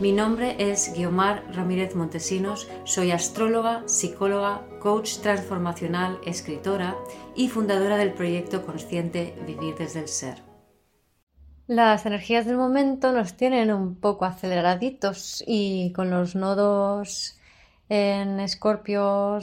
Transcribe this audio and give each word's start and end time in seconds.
Mi 0.00 0.10
nombre 0.10 0.56
es 0.58 0.92
Guiomar 0.92 1.44
Ramírez 1.54 1.94
Montesinos, 1.94 2.68
soy 2.82 3.12
astróloga, 3.12 3.84
psicóloga, 3.86 4.66
coach 4.80 5.18
transformacional, 5.18 6.18
escritora 6.26 6.96
y 7.36 7.48
fundadora 7.48 7.96
del 7.96 8.12
proyecto 8.12 8.66
consciente 8.66 9.36
Vivir 9.46 9.76
desde 9.76 10.00
el 10.00 10.08
Ser. 10.08 10.42
Las 11.68 12.06
energías 12.06 12.44
del 12.44 12.56
momento 12.56 13.12
nos 13.12 13.36
tienen 13.36 13.72
un 13.72 13.94
poco 13.94 14.24
aceleraditos 14.24 15.44
y 15.46 15.92
con 15.92 16.10
los 16.10 16.34
nodos 16.34 17.38
en 17.88 18.40
Escorpio 18.40 19.38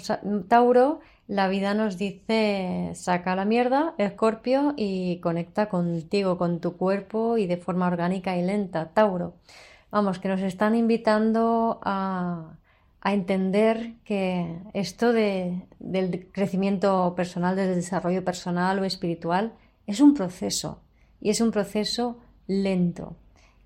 Tauro, 0.50 1.00
la 1.30 1.48
vida 1.48 1.74
nos 1.74 1.98
dice 1.98 2.92
saca 2.94 3.38
la 3.38 3.46
mierda, 3.46 3.96
Escorpio, 3.98 4.74
y 4.76 5.22
conecta 5.22 5.70
contigo, 5.70 6.38
con 6.38 6.60
tu 6.60 6.76
cuerpo 6.76 7.38
y 7.38 7.48
de 7.48 7.56
forma 7.56 7.88
orgánica 7.88 8.36
y 8.36 8.42
lenta, 8.42 8.90
Tauro 8.90 9.36
vamos, 9.92 10.20
que 10.20 10.30
nos 10.30 10.42
están 10.42 10.74
invitando 10.76 11.80
a, 11.84 12.58
entender 13.04 13.96
que 14.06 14.60
esto 14.74 15.12
del 15.12 16.30
crecimiento 16.32 17.14
personal, 17.16 17.56
del 17.56 17.74
desarrollo 17.74 18.24
personal 18.24 18.78
o 18.78 18.86
espiritual, 18.86 19.54
es 19.88 20.00
un 20.02 20.14
proceso 20.14 20.82
y 21.20 21.32
es 21.32 21.42
un 21.42 21.50
proceso 21.50 22.20
lento, 22.46 23.16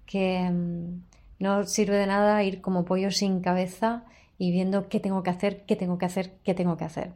que 0.06 0.50
mm, 0.50 1.04
no 1.40 1.66
sirve 1.66 1.98
de 1.98 2.08
nada 2.08 2.44
ir 2.44 2.62
como 2.62 2.86
pollo 2.86 3.12
sin 3.12 3.42
cabeza 3.42 4.06
y 4.38 4.52
viendo 4.52 4.88
qué 4.88 5.02
tengo 5.02 5.22
que 5.22 5.32
hacer, 5.32 5.66
qué 5.66 5.76
tengo 5.76 5.98
que 5.98 6.06
hacer, 6.06 6.38
qué 6.44 6.54
tengo 6.54 6.78
que 6.78 6.86
hacer. 6.86 7.14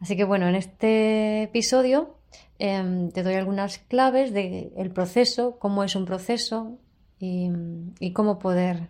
Así 0.00 0.16
que 0.16 0.24
bueno, 0.24 0.48
en 0.48 0.54
este 0.54 1.44
episodio 1.44 2.16
em, 2.58 3.10
te 3.10 3.22
doy 3.22 3.34
algunas 3.34 3.78
claves 3.78 4.32
del 4.32 4.90
proceso, 4.92 5.58
cómo 5.58 5.82
es 5.82 5.96
un 5.96 6.04
proceso, 6.04 6.78
y, 7.20 8.12
cómo 8.12 8.38
poder 8.38 8.88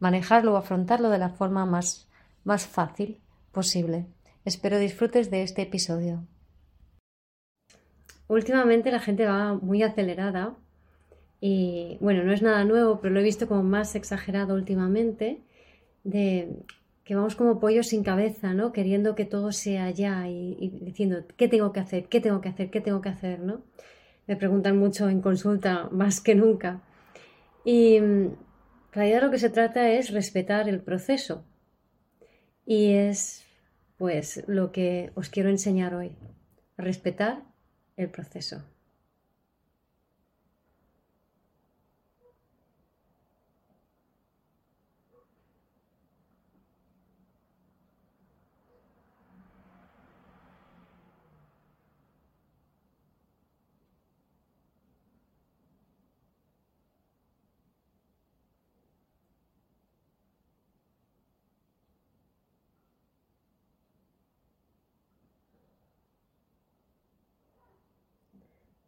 manejarlo 0.00 0.54
o 0.54 0.56
afrontarlo 0.56 1.10
de 1.10 1.18
la 1.18 1.28
forma 1.28 1.66
más, 1.66 2.08
más 2.44 2.66
fácil 2.66 3.18
posible. 3.52 4.06
Espero 4.44 4.78
disfrutes 4.78 5.30
de 5.30 5.42
este 5.42 5.62
episodio. 5.62 6.24
Últimamente 8.28 8.90
la 8.90 9.00
gente 9.00 9.26
va 9.26 9.54
muy 9.54 9.82
acelerada 9.82 10.54
y 11.40 11.98
bueno, 12.00 12.24
no 12.24 12.32
es 12.32 12.42
nada 12.42 12.64
nuevo, 12.64 13.00
pero 13.00 13.14
lo 13.14 13.20
he 13.20 13.24
visto 13.24 13.46
como 13.46 13.62
más 13.62 13.94
exagerado 13.94 14.54
últimamente, 14.54 15.42
de 16.02 16.48
que 17.04 17.14
vamos 17.14 17.36
como 17.36 17.60
pollos 17.60 17.88
sin 17.88 18.02
cabeza, 18.02 18.52
¿no? 18.52 18.72
Queriendo 18.72 19.14
que 19.14 19.26
todo 19.26 19.52
sea 19.52 19.90
ya 19.90 20.28
y, 20.28 20.56
y, 20.58 20.70
diciendo, 20.80 21.24
¿qué 21.36 21.46
tengo 21.46 21.72
que 21.72 21.80
hacer? 21.80 22.08
¿Qué 22.08 22.20
tengo 22.20 22.40
que 22.40 22.48
hacer? 22.48 22.70
¿Qué 22.70 22.80
tengo 22.80 23.00
que 23.00 23.10
hacer? 23.10 23.38
¿no? 23.38 23.60
Me 24.26 24.34
preguntan 24.34 24.76
mucho 24.76 25.08
en 25.08 25.20
consulta, 25.20 25.88
más 25.92 26.20
que 26.20 26.34
nunca. 26.34 26.80
Y 27.66 27.96
en 27.96 28.38
realidad 28.92 29.22
lo 29.22 29.32
que 29.32 29.40
se 29.40 29.50
trata 29.50 29.90
es 29.90 30.12
respetar 30.12 30.68
el 30.68 30.80
proceso. 30.80 31.44
Y 32.64 32.92
es 32.92 33.44
pues 33.96 34.44
lo 34.46 34.70
que 34.70 35.10
os 35.16 35.30
quiero 35.30 35.48
enseñar 35.48 35.92
hoy. 35.92 36.16
Respetar 36.76 37.42
el 37.96 38.08
proceso. 38.08 38.62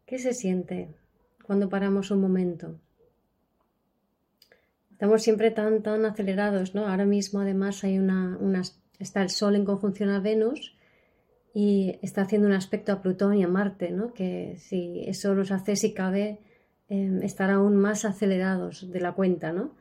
¿Qué 0.09 0.19
se 0.19 0.33
siente 0.33 0.89
cuando 1.45 1.69
paramos 1.69 2.11
un 2.11 2.23
momento? 2.23 2.81
Estamos 4.91 5.23
siempre 5.23 5.51
tan, 5.51 5.83
tan 5.83 6.07
acelerados, 6.07 6.75
¿no? 6.75 6.89
Ahora 6.89 7.05
mismo 7.05 7.41
además 7.41 7.85
hay 7.85 7.99
una, 7.99 8.39
está 8.99 9.21
el 9.21 9.29
Sol 9.29 9.55
en 9.55 9.67
conjunción 9.67 10.09
a 10.09 10.21
Venus 10.21 10.75
y 11.53 11.99
está 12.01 12.23
haciendo 12.23 12.49
un 12.49 12.55
aspecto 12.55 12.91
a 12.91 13.03
Plutón 13.03 13.35
y 13.35 13.45
a 13.45 13.49
Marte, 13.49 13.91
¿no? 13.91 14.15
Que 14.15 14.57
si 14.59 15.05
eso 15.07 15.35
nos 15.35 15.51
hace, 15.51 15.77
si 15.77 15.93
cabe, 15.93 16.41
em, 16.89 17.23
estar 17.23 17.51
aún 17.51 17.77
más 17.77 18.07
acelerados 18.07 18.91
de 18.91 19.01
la 19.01 19.13
cuenta, 19.13 19.53
¿no? 19.53 19.75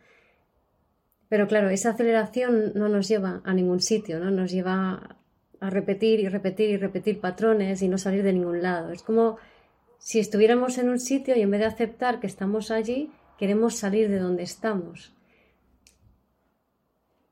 Pero 1.29 1.47
claro, 1.47 1.69
esa 1.69 1.91
aceleración 1.91 2.73
no 2.75 2.89
nos 2.89 3.07
lleva 3.07 3.41
a 3.45 3.53
ningún 3.53 3.79
sitio, 3.79 4.19
¿no? 4.19 4.29
Nos 4.29 4.51
lleva 4.51 5.15
a 5.61 5.69
repetir 5.69 6.19
y 6.19 6.27
repetir 6.27 6.69
y 6.69 6.75
repetir 6.75 7.21
patrones 7.21 7.81
y 7.81 7.87
no 7.87 7.97
salir 7.97 8.23
de 8.23 8.33
ningún 8.33 8.61
lado. 8.61 8.91
Es 8.91 9.03
como 9.03 9.37
si 9.99 10.19
estuviéramos 10.19 10.77
en 10.77 10.89
un 10.89 10.99
sitio 10.99 11.35
y 11.35 11.41
en 11.41 11.51
vez 11.51 11.59
de 11.59 11.65
aceptar 11.67 12.19
que 12.19 12.27
estamos 12.27 12.71
allí, 12.71 13.11
queremos 13.37 13.75
salir 13.75 14.09
de 14.09 14.19
donde 14.19 14.43
estamos. 14.43 15.13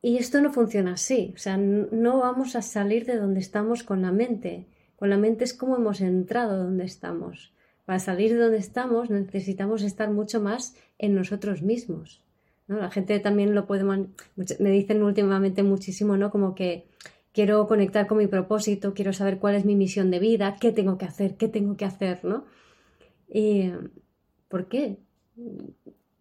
Y 0.01 0.17
esto 0.17 0.39
no 0.41 0.53
funciona 0.53 0.93
así, 0.93 1.33
o 1.35 1.39
sea, 1.39 1.57
no 1.57 2.19
vamos 2.19 2.55
a 2.55 2.61
salir 2.61 3.05
de 3.05 3.17
donde 3.17 3.39
estamos 3.39 3.81
con 3.81 4.01
la 4.03 4.11
mente. 4.11 4.67
Con 4.97 5.09
la 5.09 5.17
mente 5.17 5.43
es 5.43 5.53
como 5.53 5.75
hemos 5.77 5.99
entrado 5.99 6.63
donde 6.63 6.85
estamos. 6.85 7.53
Para 7.85 7.99
salir 7.99 8.33
de 8.33 8.39
donde 8.39 8.57
estamos 8.57 9.09
necesitamos 9.09 9.81
estar 9.81 10.11
mucho 10.11 10.41
más 10.41 10.75
en 10.99 11.15
nosotros 11.15 11.63
mismos. 11.63 12.21
La 12.67 12.89
gente 12.89 13.19
también 13.19 13.53
lo 13.53 13.67
puede... 13.67 13.83
Me 13.83 14.69
dicen 14.69 15.03
últimamente 15.03 15.63
muchísimo, 15.63 16.17
¿no? 16.17 16.31
Como 16.31 16.55
que 16.55 16.87
quiero 17.35 17.67
conectar 17.67 18.07
con 18.07 18.17
mi 18.17 18.27
propósito, 18.27 18.93
quiero 18.93 19.11
saber 19.11 19.39
cuál 19.39 19.55
es 19.55 19.65
mi 19.65 19.75
misión 19.75 20.09
de 20.09 20.19
vida, 20.19 20.55
qué 20.59 20.71
tengo 20.71 20.97
que 20.97 21.05
hacer, 21.05 21.35
qué 21.35 21.49
tengo 21.49 21.75
que 21.75 21.83
hacer, 21.83 22.23
¿no? 22.23 22.45
Y, 23.27 23.71
¿Por 24.47 24.69
qué? 24.69 24.99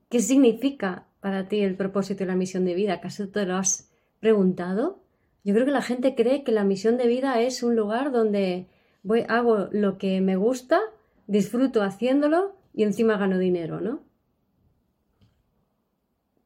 ¿Qué 0.08 0.20
significa 0.20 1.06
para 1.20 1.46
ti 1.46 1.60
el 1.60 1.76
propósito 1.76 2.24
y 2.24 2.26
la 2.26 2.34
misión 2.34 2.64
de 2.64 2.74
vida? 2.74 2.94
¿Acaso 2.94 3.28
te 3.28 3.46
lo 3.46 3.54
has 3.54 3.92
preguntado? 4.18 5.04
Yo 5.44 5.54
creo 5.54 5.66
que 5.66 5.72
la 5.72 5.82
gente 5.82 6.16
cree 6.16 6.42
que 6.42 6.50
la 6.50 6.64
misión 6.64 6.96
de 6.96 7.06
vida 7.06 7.40
es 7.40 7.62
un 7.62 7.76
lugar 7.76 8.10
donde 8.10 8.66
voy, 9.04 9.24
hago 9.28 9.68
lo 9.70 9.98
que 9.98 10.20
me 10.20 10.34
gusta, 10.34 10.80
disfruto 11.28 11.82
haciéndolo 11.82 12.56
y 12.72 12.82
encima 12.82 13.18
gano 13.18 13.38
dinero, 13.38 13.80
¿no? 13.80 14.00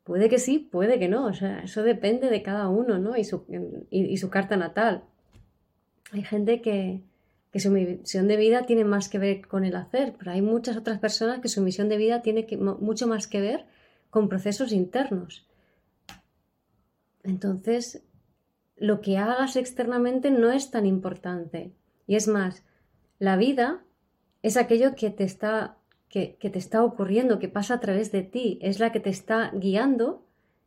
Puede 0.08 0.30
que 0.30 0.38
sí, 0.38 0.58
puede 0.58 0.98
que 0.98 1.06
no. 1.06 1.26
O 1.26 1.34
sea, 1.34 1.58
eso 1.58 1.82
depende 1.82 2.30
de 2.30 2.42
cada 2.42 2.68
uno, 2.68 2.98
¿no? 2.98 3.14
Y 3.18 3.24
su, 3.24 3.44
y, 3.90 4.16
su 4.16 4.30
carta 4.30 4.56
natal. 4.56 5.04
Hay 6.12 6.22
gente 6.22 6.62
que, 6.62 7.02
que, 7.52 7.60
su 7.60 7.70
misión 7.70 8.26
de 8.26 8.38
vida 8.38 8.64
tiene 8.64 8.86
más 8.86 9.10
que 9.10 9.18
ver 9.18 9.46
con 9.46 9.66
el 9.66 9.76
hacer, 9.76 10.14
pero 10.18 10.30
hay 10.30 10.40
muchas 10.40 10.78
otras 10.78 10.98
personas 10.98 11.40
que 11.40 11.50
su 11.50 11.60
misión 11.60 11.90
de 11.90 11.98
vida 11.98 12.22
tiene 12.22 12.46
mucho 12.80 13.06
más 13.06 13.26
que 13.26 13.42
ver 13.42 13.66
con 14.08 14.30
procesos 14.30 14.72
internos. 14.72 15.46
Entonces, 17.22 18.02
lo 18.78 19.02
que 19.02 19.18
hagas 19.18 19.56
externamente 19.56 20.30
no 20.30 20.50
es 20.50 20.70
tan 20.70 20.86
importante. 20.86 21.74
Y 22.06 22.16
es 22.16 22.28
más, 22.28 22.64
la 23.18 23.36
vida 23.36 23.84
es 24.40 24.56
aquello 24.56 24.94
que 24.94 25.10
te 25.10 25.24
está 25.24 25.76
que, 26.08 26.36
te 26.40 26.58
está 26.58 26.82
ocurriendo, 26.84 27.38
que 27.38 27.48
pasa 27.48 27.74
a 27.74 27.80
través 27.80 28.12
de 28.12 28.22
ti, 28.22 28.58
es 28.62 28.80
la 28.80 28.92
que 28.92 29.00
te 29.00 29.10
está 29.10 29.50
guiando 29.54 30.24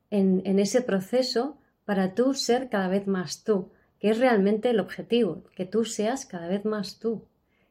en, 0.10 0.60
ese 0.60 0.82
proceso 0.82 1.58
para 1.86 2.14
tú 2.14 2.34
ser 2.34 2.70
cada 2.70 2.88
vez 2.88 3.08
más 3.08 3.44
tú, 3.44 3.72
que 4.00 4.10
es 4.10 4.20
realmente 4.20 4.70
el 4.70 4.80
objetivo, 4.80 5.44
que 5.56 5.66
tú 5.66 5.86
seas 5.86 6.26
cada 6.26 6.48
vez 6.48 6.66
más 6.66 7.00
tú. 7.00 7.26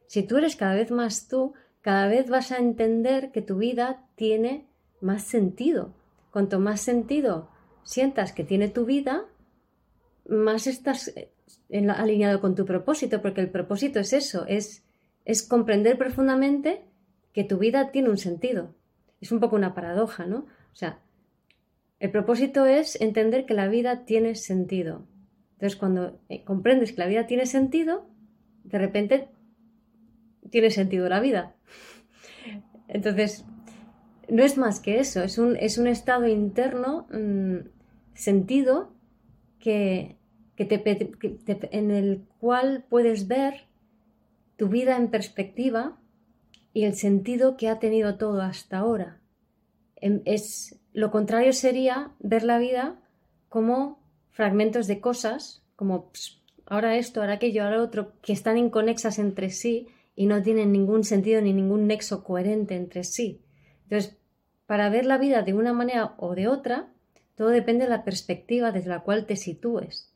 Si 0.07 0.23
tú 0.23 0.37
eres 0.37 0.55
cada 0.55 0.75
vez 0.75 0.91
más 0.91 1.27
tú, 1.27 1.53
cada 1.81 2.07
vez 2.07 2.29
vas 2.29 2.51
a 2.51 2.57
entender 2.57 3.31
que 3.31 3.41
tu 3.41 3.57
vida 3.57 4.05
tiene 4.15 4.67
más 4.99 5.23
sentido. 5.23 5.93
Cuanto 6.31 6.59
más 6.59 6.81
sentido 6.81 7.49
sientas 7.83 8.33
que 8.33 8.43
tiene 8.43 8.67
tu 8.69 8.85
vida, 8.85 9.25
más 10.27 10.67
estás 10.67 11.07
eh, 11.09 11.31
alineado 11.89 12.41
con 12.41 12.55
tu 12.55 12.65
propósito, 12.65 13.21
porque 13.21 13.41
el 13.41 13.49
propósito 13.49 13.99
es 13.99 14.13
eso, 14.13 14.45
es, 14.47 14.83
es 15.25 15.41
comprender 15.41 15.97
profundamente 15.97 16.83
que 17.33 17.43
tu 17.43 17.57
vida 17.57 17.91
tiene 17.91 18.09
un 18.09 18.17
sentido. 18.17 18.75
Es 19.19 19.31
un 19.31 19.39
poco 19.39 19.55
una 19.55 19.73
paradoja, 19.73 20.25
¿no? 20.25 20.47
O 20.71 20.75
sea, 20.75 20.99
El 21.99 22.09
propósito 22.09 22.65
es 22.65 22.99
entender 22.99 23.45
que 23.45 23.53
la 23.53 23.67
vida 23.67 24.05
tiene 24.05 24.33
sentido. 24.33 25.05
Entonces, 25.53 25.77
cuando 25.77 26.19
eh, 26.29 26.43
comprendes 26.43 26.93
que 26.93 27.01
la 27.01 27.07
vida 27.07 27.27
tiene 27.27 27.45
sentido, 27.45 28.07
de 28.63 28.79
repente 28.79 29.27
tiene 30.49 30.71
sentido 30.71 31.07
la 31.07 31.19
vida. 31.19 31.55
Entonces, 32.87 33.45
no 34.27 34.43
es 34.43 34.57
más 34.57 34.79
que 34.79 34.99
eso, 34.99 35.21
es 35.21 35.37
un, 35.37 35.55
es 35.57 35.77
un 35.77 35.85
estado 35.85 36.27
interno, 36.27 37.07
mm, 37.11 37.67
sentido, 38.15 38.93
que, 39.59 40.17
en 40.57 41.91
el 41.91 42.23
cual 42.39 42.85
puedes 42.89 43.27
ver 43.27 43.67
tu 44.57 44.67
vida 44.67 44.97
en 44.97 45.09
perspectiva 45.09 46.00
y 46.73 46.85
el 46.85 46.95
sentido 46.95 47.57
que 47.57 47.69
ha 47.69 47.79
tenido 47.79 48.17
todo 48.17 48.41
hasta 48.41 48.79
ahora. 48.79 49.19
Em, 49.95 50.21
es, 50.25 50.79
lo 50.93 51.11
contrario 51.11 51.53
sería 51.53 52.11
ver 52.19 52.43
la 52.43 52.57
vida 52.57 52.99
como 53.49 53.99
fragmentos 54.31 54.87
de 54.87 55.01
cosas, 55.01 55.63
como 55.75 56.11
ahora 56.65 56.97
esto, 56.97 57.21
ahora 57.21 57.33
aquello, 57.33 57.63
ahora 57.63 57.81
otro, 57.81 58.13
que 58.21 58.33
están 58.33 58.57
inconexas 58.57 59.19
entre 59.19 59.49
sí 59.49 59.87
y 60.15 60.25
no 60.25 60.41
tienen 60.41 60.71
ningún 60.71 61.03
sentido 61.03 61.41
ni 61.41 61.53
ningún 61.53 61.87
nexo 61.87 62.23
coherente 62.23 62.75
entre 62.75 63.03
sí. 63.03 63.41
Entonces, 63.83 64.17
para 64.65 64.89
ver 64.89 65.05
la 65.05 65.17
vida 65.17 65.41
de 65.41 65.53
una 65.53 65.73
manera 65.73 66.15
o 66.17 66.33
de 66.33 66.47
otra, 66.47 66.87
todo 67.35 67.49
depende 67.49 67.85
de 67.85 67.89
la 67.89 68.03
perspectiva 68.03 68.71
desde 68.71 68.89
la 68.89 69.01
cual 69.01 69.25
te 69.25 69.35
sitúes. 69.35 70.13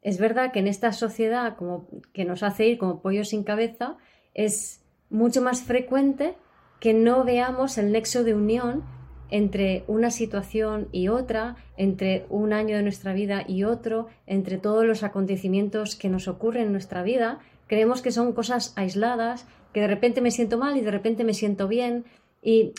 Es 0.00 0.18
verdad 0.18 0.52
que 0.52 0.58
en 0.58 0.66
esta 0.66 0.92
sociedad 0.92 1.56
como 1.56 1.88
que 2.12 2.24
nos 2.24 2.42
hace 2.42 2.66
ir 2.66 2.78
como 2.78 3.00
pollo 3.00 3.24
sin 3.24 3.44
cabeza, 3.44 3.96
es 4.34 4.81
mucho 5.12 5.42
más 5.42 5.62
frecuente 5.62 6.34
que 6.80 6.94
no 6.94 7.22
veamos 7.22 7.78
el 7.78 7.92
nexo 7.92 8.24
de 8.24 8.34
unión 8.34 8.82
entre 9.30 9.84
una 9.86 10.10
situación 10.10 10.88
y 10.90 11.08
otra, 11.08 11.56
entre 11.76 12.26
un 12.28 12.52
año 12.52 12.76
de 12.76 12.82
nuestra 12.82 13.12
vida 13.12 13.44
y 13.46 13.64
otro, 13.64 14.08
entre 14.26 14.58
todos 14.58 14.84
los 14.84 15.02
acontecimientos 15.04 15.96
que 15.96 16.08
nos 16.08 16.28
ocurren 16.28 16.66
en 16.66 16.72
nuestra 16.72 17.02
vida, 17.02 17.38
creemos 17.66 18.02
que 18.02 18.10
son 18.10 18.32
cosas 18.32 18.74
aisladas, 18.76 19.46
que 19.72 19.80
de 19.80 19.86
repente 19.86 20.20
me 20.20 20.30
siento 20.30 20.58
mal 20.58 20.76
y 20.76 20.82
de 20.82 20.90
repente 20.90 21.24
me 21.24 21.32
siento 21.32 21.68
bien, 21.68 22.04
y 22.42 22.72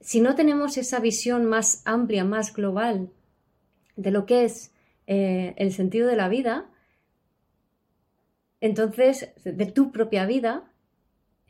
si 0.00 0.20
no 0.20 0.34
tenemos 0.34 0.76
esa 0.76 1.00
visión 1.00 1.46
más 1.46 1.82
amplia, 1.86 2.24
más 2.24 2.52
global 2.52 3.08
de 3.96 4.10
lo 4.10 4.26
que 4.26 4.44
es 4.44 4.72
eh, 5.06 5.54
el 5.56 5.72
sentido 5.72 6.06
de 6.06 6.16
la 6.16 6.28
vida, 6.28 6.66
entonces, 8.60 9.30
de 9.44 9.66
tu 9.66 9.90
propia 9.92 10.24
vida, 10.24 10.70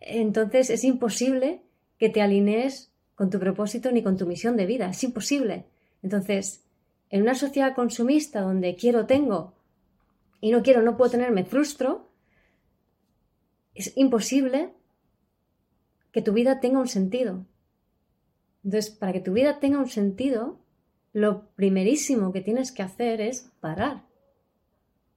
entonces 0.07 0.71
es 0.71 0.85
imposible 0.85 1.63
que 1.99 2.09
te 2.09 2.23
alinees 2.23 2.93
con 3.15 3.31
tu 3.31 3.39
propósito 3.39 3.91
ni 3.93 4.03
con 4.03 4.17
tu 4.17 4.27
misión 4.27 4.57
de 4.57 4.67
vida. 4.67 4.89
Es 4.89 5.03
imposible. 5.05 5.67
Entonces, 6.03 6.65
en 7.11 7.23
una 7.23 7.35
sociedad 7.35 7.75
consumista 7.75 8.41
donde 8.41 8.77
quiero, 8.77 9.07
tengo, 9.07 9.55
y 10.41 10.51
no 10.51 10.63
quiero, 10.63 10.83
no 10.83 10.97
puedo 10.97 11.13
tener, 11.13 11.31
me 11.31 11.45
frustro, 11.45 12.11
es 13.75 13.97
imposible 13.97 14.75
que 16.13 16.23
tu 16.23 16.33
vida 16.33 16.61
tenga 16.61 16.79
un 16.79 16.89
sentido. 16.89 17.47
Entonces, 18.63 18.91
para 18.91 19.13
que 19.13 19.21
tu 19.21 19.33
vida 19.33 19.59
tenga 19.59 19.79
un 19.79 19.89
sentido, 19.89 20.59
lo 21.13 21.49
primerísimo 21.55 22.33
que 22.33 22.41
tienes 22.41 22.73
que 22.73 22.83
hacer 22.83 23.21
es 23.21 23.51
parar. 23.61 24.03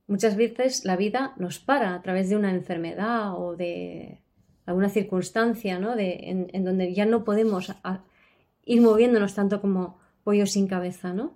Muchas 0.08 0.38
veces 0.38 0.86
la 0.86 0.96
vida 0.96 1.34
nos 1.38 1.60
para 1.60 1.94
a 1.94 2.02
través 2.02 2.30
de 2.30 2.38
una 2.38 2.52
enfermedad 2.52 3.38
o 3.38 3.56
de 3.56 4.22
alguna 4.68 4.90
circunstancia 4.90 5.80
¿no? 5.80 5.96
de, 5.96 6.50
en, 6.54 6.64
donde 6.64 6.94
ya 6.94 7.06
no 7.06 7.24
podemos 7.24 7.74
ir 8.66 8.82
moviéndonos 8.82 9.34
tanto 9.34 9.60
como 9.62 9.98
pollo 10.24 10.46
sin 10.46 10.68
cabeza. 10.68 11.14
¿no? 11.14 11.34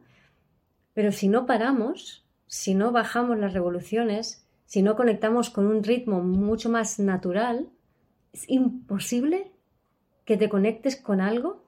Pero 0.94 1.12
si 1.12 1.30
no 1.30 1.48
paramos, 1.48 2.26
si 2.46 2.76
no 2.76 2.92
bajamos 2.92 3.40
las 3.40 3.54
revoluciones, 3.54 4.46
si 4.66 4.84
no 4.84 4.96
conectamos 4.96 5.50
con 5.50 5.66
un 5.66 5.84
ritmo 5.84 6.22
mucho 6.22 6.70
más 6.70 7.00
natural, 7.00 7.70
es 8.34 8.48
imposible 8.50 9.52
que 10.26 10.38
te 10.38 10.50
conectes 10.50 10.98
con 10.98 11.22
algo 11.22 11.64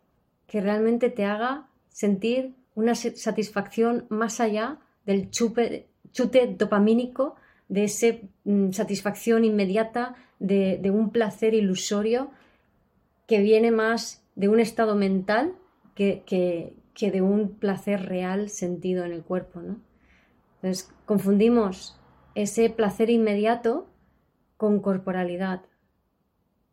que 0.47 0.61
realmente 0.61 1.09
te 1.09 1.25
haga 1.25 1.69
sentir 1.89 2.55
una 2.75 2.93
satisfacción 2.95 4.05
más 4.09 4.39
allá 4.41 4.79
del 5.05 5.29
chute 5.31 5.87
dopamínico, 6.57 7.35
de 7.69 7.85
esa 7.85 8.07
mm, 8.43 8.71
satisfacción 8.71 9.45
inmediata, 9.45 10.15
de, 10.43 10.91
un 10.91 11.09
placer 11.09 11.53
ilusorio 11.53 12.29
que 13.27 13.41
viene 13.41 13.71
más 13.71 14.23
de 14.35 14.49
un 14.49 14.59
estado 14.59 14.95
mental 14.95 15.55
que, 15.95 16.23
que, 16.25 17.11
de 17.11 17.21
un 17.21 17.55
placer 17.55 18.05
real 18.05 18.49
sentido 18.49 19.05
en 19.05 19.13
el 19.13 19.23
cuerpo. 19.23 19.61
¿no? 19.61 19.79
Entonces, 20.55 20.91
confundimos 21.05 21.97
ese 22.35 22.69
placer 22.69 23.09
inmediato 23.09 23.87
con 24.57 24.81
corporalidad, 24.81 25.61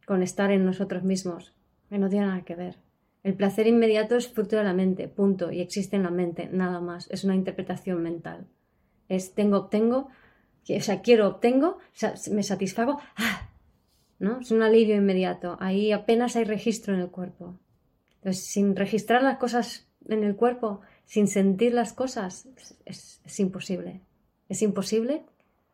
con 0.05 0.22
estar 0.22 0.50
en 0.50 0.64
nosotros 0.64 1.05
mismos, 1.05 1.55
que 1.88 1.99
no 1.99 2.08
tiene 2.08 2.26
nada 2.26 2.43
que 2.43 2.56
ver. 2.56 2.76
El 3.22 3.34
placer 3.34 3.67
inmediato 3.67 4.17
es 4.17 4.28
fruto 4.28 4.56
de 4.56 4.64
la 4.64 4.72
mente, 4.72 5.06
punto, 5.06 5.52
y 5.52 5.61
existe 5.61 5.94
en 5.94 6.02
la 6.02 6.11
mente, 6.11 6.49
nada 6.50 6.81
más, 6.81 7.08
es 7.11 7.22
una 7.22 7.34
interpretación 7.37 8.02
mental. 8.02 8.46
Es 9.08 9.34
tengo, 9.34 9.58
obtengo, 9.58 10.08
o 10.69 10.81
sea, 10.81 11.02
quiero, 11.02 11.28
obtengo, 11.28 11.78
me 12.32 12.43
satisfago, 12.43 12.99
¡ah! 13.17 13.50
¿No? 14.20 14.38
Es 14.38 14.52
un 14.52 14.62
alivio 14.62 14.94
inmediato, 14.94 15.56
ahí 15.61 15.90
apenas 15.90 16.37
hay 16.37 16.44
registro 16.44 16.94
en 16.94 17.00
el 17.00 17.08
cuerpo. 17.08 17.58
Entonces, 18.17 18.44
sin 18.44 18.76
registrar 18.76 19.22
las 19.22 19.38
cosas 19.38 19.88
en 20.08 20.22
el 20.22 20.37
cuerpo, 20.37 20.82
sin 21.05 21.26
sentir 21.26 21.75
las 21.75 21.93
cosas, 21.93 22.46
es, 22.84 23.40
imposible. 23.40 24.02
Es 24.49 24.62
imposible 24.62 25.25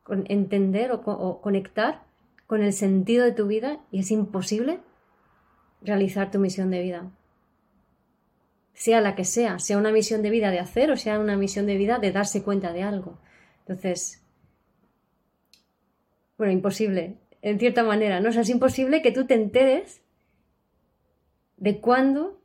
entender 0.08 0.92
o 0.92 1.40
conectar 1.42 2.04
con 2.46 2.62
el 2.62 2.72
sentido 2.72 3.24
de 3.24 3.32
tu 3.32 3.46
vida 3.46 3.80
y 3.90 3.98
es 3.98 4.10
imposible 4.10 4.80
realizar 5.82 6.30
tu 6.30 6.38
misión 6.38 6.70
de 6.70 6.80
vida 6.80 7.10
sea 8.76 9.00
la 9.00 9.14
que 9.14 9.24
sea, 9.24 9.58
sea 9.58 9.78
una 9.78 9.90
misión 9.90 10.22
de 10.22 10.30
vida 10.30 10.50
de 10.50 10.60
hacer 10.60 10.90
o 10.90 10.96
sea 10.96 11.18
una 11.18 11.36
misión 11.36 11.66
de 11.66 11.78
vida 11.78 11.98
de 11.98 12.12
darse 12.12 12.42
cuenta 12.42 12.72
de 12.74 12.82
algo. 12.82 13.18
Entonces, 13.60 14.22
bueno, 16.36 16.52
imposible, 16.52 17.16
en 17.42 17.58
cierta 17.58 17.82
manera, 17.82 18.20
¿no? 18.20 18.30
O 18.30 18.32
sea, 18.32 18.42
es 18.42 18.50
imposible 18.50 19.02
que 19.02 19.12
tú 19.12 19.26
te 19.26 19.34
enteres 19.34 20.02
de 21.56 21.80
cuándo 21.80 22.40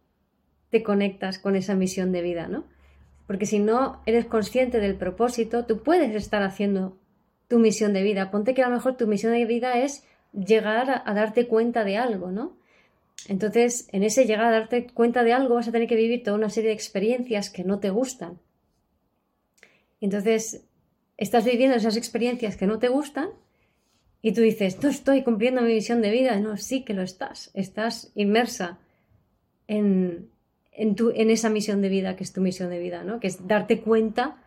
te 0.69 0.83
conectas 0.83 1.39
con 1.39 1.55
esa 1.55 1.75
misión 1.75 2.11
de 2.11 2.21
vida, 2.21 2.47
¿no? 2.47 2.65
Porque 3.27 3.45
si 3.45 3.59
no 3.59 4.01
eres 4.05 4.25
consciente 4.25 4.79
del 4.79 4.95
propósito, 4.95 5.65
tú 5.65 5.83
puedes 5.83 6.13
estar 6.15 6.43
haciendo 6.43 6.98
tu 7.48 7.60
misión 7.60 7.93
de 7.93 8.03
vida. 8.03 8.31
Ponte 8.31 8.53
que 8.53 8.63
a 8.63 8.69
lo 8.69 8.75
mejor 8.75 8.98
tu 8.98 9.07
misión 9.07 9.33
de 9.33 9.45
vida 9.45 9.77
es 9.77 10.05
llegar 10.33 10.89
a, 10.89 11.03
a 11.05 11.13
darte 11.13 11.48
cuenta 11.48 11.83
de 11.83 11.98
algo, 11.98 12.31
¿no? 12.31 12.57
Entonces, 13.27 13.88
en 13.91 14.03
ese 14.03 14.25
llegar 14.25 14.45
a 14.45 14.51
darte 14.51 14.88
cuenta 14.88 15.24
de 15.24 15.33
algo 15.33 15.55
vas 15.55 15.67
a 15.67 15.71
tener 15.71 15.88
que 15.88 15.95
vivir 15.95 16.24
toda 16.24 16.38
una 16.38 16.50
serie 16.50 16.69
de 16.69 16.75
experiencias 16.75 17.50
que 17.50 17.63
no 17.63 17.79
te 17.79 17.89
gustan. 17.89 18.39
Entonces, 20.00 20.65
estás 21.17 21.45
viviendo 21.45 21.75
esas 21.75 21.98
experiencias 21.98 22.57
que 22.57 22.65
no 22.65 22.79
te 22.79 22.88
gustan 22.88 23.29
y 24.22 24.34
tú 24.34 24.42
dices, 24.42 24.82
no 24.84 24.90
estoy 24.90 25.24
cumpliendo 25.24 25.62
mi 25.62 25.74
visión 25.74 26.01
de 26.01 26.12
vida. 26.12 26.40
No, 26.40 26.58
sí 26.58 26.84
que 26.84 26.94
lo 26.94 27.01
estás. 27.01 27.51
Estás 27.54 28.12
inmersa 28.16 28.80
en, 29.68 30.30
en, 30.72 30.96
en 31.16 31.30
esa 31.30 31.50
misión 31.50 31.82
de 31.82 31.90
vida 31.90 32.16
que 32.16 32.24
es 32.24 32.34
tu 32.34 32.42
misión 32.42 32.70
de 32.70 32.80
vida, 32.80 33.04
¿no? 33.04 33.20
Que 33.20 33.28
es 33.28 33.48
darte 33.48 33.82
cuenta 33.82 34.38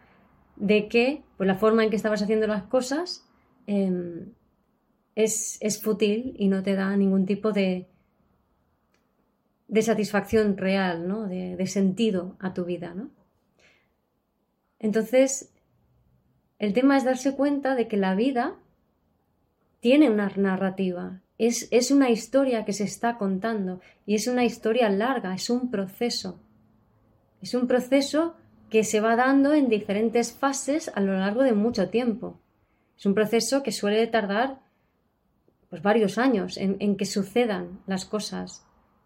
de 0.56 0.88
que 0.88 1.22
pues, 1.36 1.46
la 1.46 1.56
forma 1.56 1.84
en 1.84 1.90
que 1.90 1.96
estabas 1.96 2.22
haciendo 2.22 2.46
las 2.46 2.64
cosas 2.64 3.26
em, 3.66 4.32
es, 5.14 5.58
es 5.60 5.82
fútil 5.82 6.34
y 6.38 6.48
no 6.48 6.62
te 6.62 6.74
da 6.74 6.96
ningún 6.96 7.26
tipo 7.26 7.52
de, 7.52 7.88
de 9.68 9.82
satisfacción 9.82 10.56
real, 10.56 11.08
¿no? 11.08 11.26
de, 11.26 11.66
sentido 11.66 12.36
a 12.38 12.54
tu 12.54 12.64
vida. 12.64 12.94
¿no? 12.94 13.10
Entonces, 14.78 15.52
el 16.58 16.72
tema 16.72 16.96
es 16.96 17.04
darse 17.04 17.34
cuenta 17.34 17.74
de 17.74 17.88
que 17.88 17.96
la 17.96 18.14
vida 18.14 18.56
tiene 19.84 20.08
una 20.08 20.32
narrativa, 20.34 21.20
es, 21.36 21.68
es, 21.70 21.90
una 21.90 22.08
historia 22.08 22.64
que 22.64 22.72
se 22.72 22.84
está 22.84 23.18
contando 23.18 23.82
y 24.06 24.14
es 24.14 24.26
una 24.28 24.42
historia 24.42 24.88
larga, 24.88 25.34
es 25.34 25.50
un 25.50 25.70
proceso. 25.70 26.40
Es 27.42 27.52
un 27.52 27.66
proceso 27.66 28.34
que 28.70 28.82
se 28.82 29.00
va 29.00 29.14
dando 29.14 29.52
en 29.52 29.68
diferentes 29.68 30.32
fases 30.32 30.90
a 30.94 31.02
lo 31.02 31.12
largo 31.12 31.42
de 31.42 31.52
mucho 31.52 31.90
tiempo. 31.90 32.40
Es 32.96 33.04
un 33.04 33.12
proceso 33.12 33.62
que 33.62 33.72
suele 33.72 34.06
tardar 34.06 34.58
pues, 35.68 35.82
varios 35.82 36.16
años 36.16 36.56
en, 36.56 36.78
en 36.80 36.96
que 36.96 37.04
sucedan 37.04 37.82
las 37.86 38.06
cosas. 38.06 38.64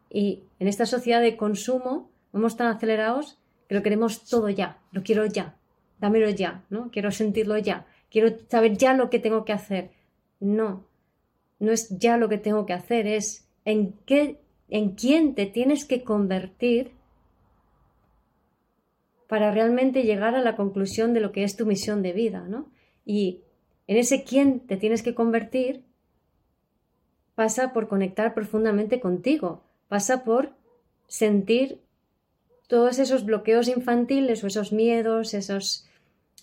Y 0.09 0.45
en 0.61 0.69
esta 0.69 0.87
sociedad 0.87 1.21
de 1.21 1.37
consumo 1.37 2.09
vamos 2.31 2.57
tan 2.57 2.69
acelerados 2.69 3.41
que 3.69 3.75
lo 3.75 3.83
queremos 3.83 4.29
todo 4.29 4.49
ya, 4.49 4.79
lo 4.93 5.03
quiero 5.03 5.27
ya, 5.27 5.57
dámelo 5.99 6.31
ya, 6.31 6.63
¿no? 6.71 6.93
Quiero 6.93 7.11
sentirlo 7.11 7.59
ya, 7.59 7.85
quiero 8.13 8.39
saber 8.49 8.77
ya 8.77 8.95
lo 8.95 9.11
que 9.11 9.19
tengo 9.19 9.45
que 9.45 9.53
hacer. 9.53 9.98
No, 10.41 10.87
no 11.59 11.73
es 11.73 11.89
ya 11.99 12.17
lo 12.17 12.29
que 12.29 12.39
tengo 12.39 12.67
que 12.67 12.73
hacer, 12.73 13.07
es 13.07 13.49
en 13.65 13.93
qué, 14.07 14.41
en 14.69 14.93
quién 14.93 15.35
te 15.35 15.47
tienes 15.47 15.85
que 15.85 16.05
convertir 16.05 16.93
para 19.29 19.51
realmente 19.51 20.05
llegar 20.05 20.35
a 20.35 20.43
la 20.43 20.57
conclusión 20.57 21.13
de 21.13 21.21
lo 21.21 21.33
que 21.33 21.45
es 21.45 21.57
tu 21.57 21.67
misión 21.67 22.03
de 22.03 22.13
vida, 22.13 22.47
¿no? 22.49 22.71
Y 23.05 23.43
en 23.87 23.97
ese 23.99 24.25
quién 24.25 24.61
te 24.61 24.77
tienes 24.77 25.03
que 25.03 25.15
convertir 25.15 25.85
pasa 27.35 27.73
por 27.73 27.89
conectar 27.89 28.35
profundamente 28.35 29.01
contigo, 29.01 29.63
pasa 29.87 30.25
por 30.25 30.55
sentir 31.07 31.81
todos 32.67 32.99
esos 32.99 33.25
bloqueos 33.25 33.69
infantiles 33.69 34.43
o 34.43 34.47
esos 34.47 34.73
miedos, 34.73 35.35
esos, 35.35 35.89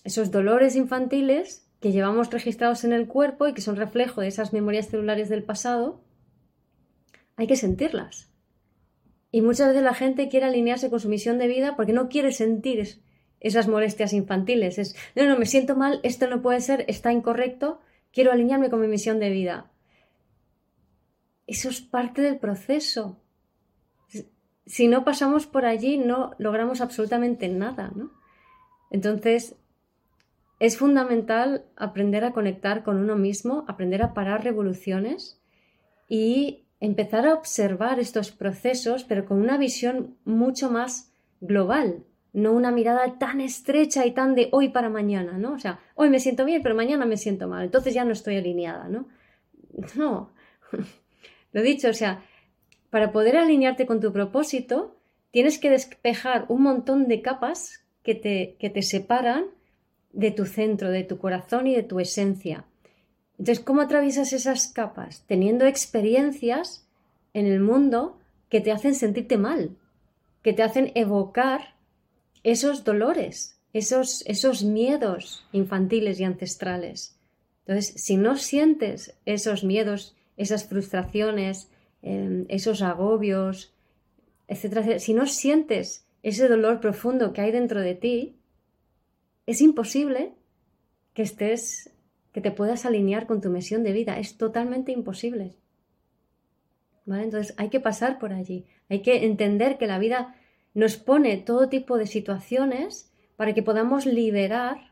esos 0.04 0.32
dolores 0.32 0.76
infantiles 0.76 1.65
que 1.80 1.92
llevamos 1.92 2.32
registrados 2.32 2.84
en 2.84 2.94
el 2.94 3.08
cuerpo 3.08 3.48
y 3.48 3.54
que 3.54 3.62
son 3.62 3.76
reflejo 3.76 4.22
de 4.22 4.28
esas 4.28 4.54
memorias 4.54 4.88
celulares 4.88 5.30
del 5.30 5.44
pasado, 5.44 6.02
hay 7.36 7.48
que 7.48 7.56
sentirlas. 7.56 8.32
Y 9.32 9.42
muchas 9.42 9.68
veces 9.68 9.84
la 9.84 9.94
gente 9.94 10.30
quiere 10.30 10.46
alinearse 10.46 10.90
con 10.90 11.00
su 11.00 11.10
misión 11.10 11.38
de 11.38 11.48
vida 11.48 11.76
porque 11.76 11.94
no 11.94 12.08
quiere 12.08 12.32
sentir 12.32 13.02
esas 13.42 13.68
molestias 13.68 14.14
infantiles. 14.14 14.78
Es, 14.78 14.96
no, 15.16 15.26
no, 15.26 15.38
me 15.38 15.46
siento 15.46 15.76
mal, 15.76 16.00
esto 16.04 16.28
no 16.28 16.42
puede 16.42 16.62
ser, 16.62 16.86
está 16.88 17.12
incorrecto, 17.12 17.82
quiero 18.12 18.32
alinearme 18.32 18.70
con 18.70 18.80
mi 18.82 18.88
misión 18.88 19.20
de 19.20 19.30
vida. 19.30 19.72
Eso 21.48 21.70
es 21.70 21.82
parte 21.82 22.22
del 22.22 22.40
proceso. 22.40 23.20
Si 24.66 24.88
no 24.88 25.04
pasamos 25.04 25.46
por 25.46 25.66
allí, 25.66 25.98
no 25.98 26.32
logramos 26.40 26.82
absolutamente 26.82 27.48
nada, 27.50 27.92
¿no? 27.96 28.14
Entonces, 28.90 29.56
es 30.60 30.78
fundamental 30.78 31.66
aprender 31.76 32.24
a 32.24 32.32
conectar 32.32 32.84
con 32.84 32.98
uno 32.98 33.16
mismo, 33.16 33.66
aprender 33.68 34.02
a 34.04 34.14
parar 34.14 34.44
revoluciones 34.44 35.42
y 36.08 36.66
empezar 36.80 37.28
a 37.28 37.34
observar 37.34 38.00
estos 38.00 38.32
procesos, 38.32 39.04
pero 39.04 39.26
con 39.26 39.40
una 39.40 39.58
visión 39.58 40.18
mucho 40.24 40.70
más 40.70 41.12
global, 41.42 42.04
no 42.34 42.52
una 42.52 42.72
mirada 42.72 43.18
tan 43.18 43.42
estrecha 43.42 44.06
y 44.06 44.12
tan 44.12 44.36
de 44.36 44.50
hoy 44.52 44.70
para 44.70 44.90
mañana, 44.90 45.38
¿no? 45.38 45.54
O 45.54 45.60
sea, 45.60 45.80
hoy 45.96 46.10
me 46.10 46.20
siento 46.20 46.46
bien, 46.46 46.62
pero 46.62 46.76
mañana 46.76 47.06
me 47.06 47.18
siento 47.18 47.48
mal, 47.48 47.66
entonces 47.66 47.94
ya 47.94 48.06
no 48.06 48.12
estoy 48.12 48.38
alineada, 48.38 48.88
¿no? 48.88 49.08
No, 49.96 50.32
lo 51.52 51.62
dicho, 51.62 51.90
o 51.90 51.94
sea, 51.94 52.24
para 52.90 53.12
poder 53.12 53.36
alinearte 53.36 53.86
con 53.86 54.00
tu 54.00 54.14
propósito, 54.14 54.96
tienes 55.32 55.60
que 55.60 55.70
despejar 55.70 56.46
un 56.48 56.62
montón 56.62 57.10
de 57.10 57.22
capas 57.22 57.86
que 58.04 58.16
te, 58.16 58.56
que 58.58 58.70
te 58.70 58.82
separan 58.82 59.48
de 60.16 60.32
tu 60.32 60.46
centro, 60.46 60.90
de 60.90 61.04
tu 61.04 61.20
corazón 61.20 61.68
y 61.68 61.76
de 61.76 61.84
tu 61.84 62.00
esencia. 62.00 62.66
Entonces, 63.38 63.64
¿cómo 63.64 63.82
atraviesas 63.82 64.34
esas 64.34 64.68
capas? 64.68 65.24
Teniendo 65.28 65.66
experiencias 65.66 66.88
en 67.34 67.46
el 67.46 67.60
mundo 67.60 68.18
que 68.50 68.62
te 68.62 68.72
hacen 68.72 68.96
sentirte 68.96 69.38
mal, 69.38 69.76
que 70.42 70.54
te 70.54 70.64
hacen 70.64 70.92
evocar 70.96 71.76
esos 72.44 72.84
dolores, 72.84 73.60
esos, 73.74 74.24
esos 74.26 74.64
miedos 74.64 75.46
infantiles 75.52 76.20
y 76.20 76.24
ancestrales. 76.24 77.18
Entonces, 77.66 78.02
si 78.02 78.16
no 78.16 78.38
sientes 78.38 79.18
esos 79.26 79.64
miedos, 79.64 80.16
esas 80.38 80.66
frustraciones, 80.66 81.68
em, 82.02 82.46
esos 82.48 82.82
agobios, 82.82 83.74
etcétera, 84.48 85.00
si 85.00 85.14
no 85.14 85.26
sientes 85.26 86.06
ese 86.24 86.48
dolor 86.48 86.80
profundo 86.80 87.34
que 87.34 87.42
hay 87.42 87.52
dentro 87.52 87.82
de 87.82 87.96
ti, 87.96 88.36
es 89.46 89.62
imposible 89.62 90.34
que 91.14 91.24
estés 91.24 91.92
que 92.36 92.42
te 92.42 92.52
puedas 92.52 92.86
alinear 92.86 93.28
con 93.28 93.40
tu 93.40 93.50
misión 93.50 93.84
de 93.84 93.94
vida. 93.94 94.20
Es 94.20 94.38
totalmente 94.38 94.92
imposible. 94.92 95.56
¿Vale? 97.06 97.24
Entonces 97.24 97.54
hay 97.58 97.70
que 97.70 97.80
pasar 97.80 98.20
por 98.20 98.34
allí. 98.34 98.66
Hay 98.90 99.02
que 99.02 99.26
entender 99.26 99.78
que 99.78 99.88
la 99.88 100.00
vida 100.00 100.36
nos 100.74 100.98
pone 100.98 101.38
todo 101.38 101.70
tipo 101.70 101.98
de 101.98 102.08
situaciones 102.08 103.10
para 103.38 103.54
que 103.54 103.64
podamos 103.64 104.06
liberar 104.06 104.92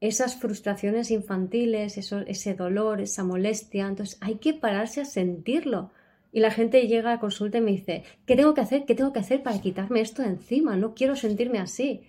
esas 0.00 0.36
frustraciones 0.36 1.10
infantiles, 1.10 1.96
ese 1.96 2.54
dolor, 2.54 3.00
esa 3.00 3.24
molestia. 3.24 3.86
Entonces 3.86 4.18
hay 4.20 4.34
que 4.34 4.52
pararse 4.52 5.00
a 5.00 5.06
sentirlo. 5.06 5.90
Y 6.30 6.40
la 6.40 6.50
gente 6.50 6.86
llega 6.86 7.12
a 7.12 7.20
consulta 7.20 7.56
y 7.56 7.62
me 7.62 7.70
dice, 7.70 8.04
¿qué 8.26 8.36
tengo 8.36 8.52
que 8.52 8.60
hacer? 8.60 8.84
¿Qué 8.84 8.94
tengo 8.94 9.14
que 9.14 9.20
hacer 9.20 9.42
para 9.42 9.58
quitarme 9.62 10.02
esto 10.02 10.20
de 10.20 10.28
encima? 10.28 10.76
No 10.76 10.94
quiero 10.94 11.16
sentirme 11.16 11.58
así. 11.58 12.02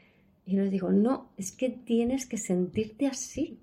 Y 0.48 0.56
les 0.56 0.72
digo, 0.72 0.92
no, 0.92 1.30
es 1.36 1.52
que 1.52 1.70
tienes 1.70 2.26
que 2.26 2.38
sentirte 2.38 3.06
así. 3.06 3.60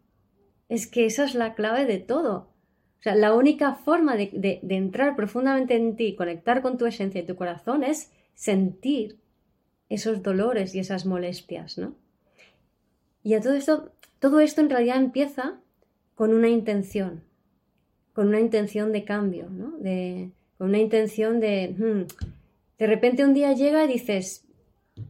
Es 0.68 0.86
que 0.86 1.06
esa 1.06 1.24
es 1.24 1.34
la 1.34 1.54
clave 1.54 1.86
de 1.86 1.98
todo. 1.98 2.50
O 2.98 3.02
sea, 3.02 3.14
la 3.14 3.32
única 3.32 3.74
forma 3.74 4.16
de, 4.16 4.60
entrar 4.68 5.16
profundamente 5.16 5.76
en 5.76 5.96
ti, 5.96 6.14
conectar 6.14 6.60
con 6.60 6.76
tu 6.76 6.84
esencia 6.84 7.22
y 7.22 7.26
tu 7.26 7.36
corazón 7.36 7.84
es 7.84 8.12
sentir 8.34 9.18
esos 9.88 10.22
dolores 10.22 10.74
y 10.74 10.78
esas 10.78 11.06
molestias, 11.06 11.78
¿no? 11.78 11.94
Y 13.22 13.32
a 13.32 13.40
todo 13.40 13.54
esto, 13.54 13.90
todo 14.18 14.40
esto 14.40 14.60
en 14.60 14.68
realidad 14.68 14.98
empieza 14.98 15.58
con 16.14 16.34
una 16.34 16.48
intención, 16.50 17.24
con 18.12 18.28
una 18.28 18.40
intención 18.40 18.92
de 18.92 19.04
cambio, 19.04 19.48
¿no? 19.48 19.78
De, 19.78 20.32
con 20.58 20.68
una 20.68 20.78
intención 20.80 21.40
de, 21.40 21.74
hmm, 21.78 22.06
de 22.78 22.86
repente 22.86 23.24
un 23.24 23.32
día 23.32 23.54
llega 23.54 23.84
y 23.86 23.88
dices, 23.88 24.43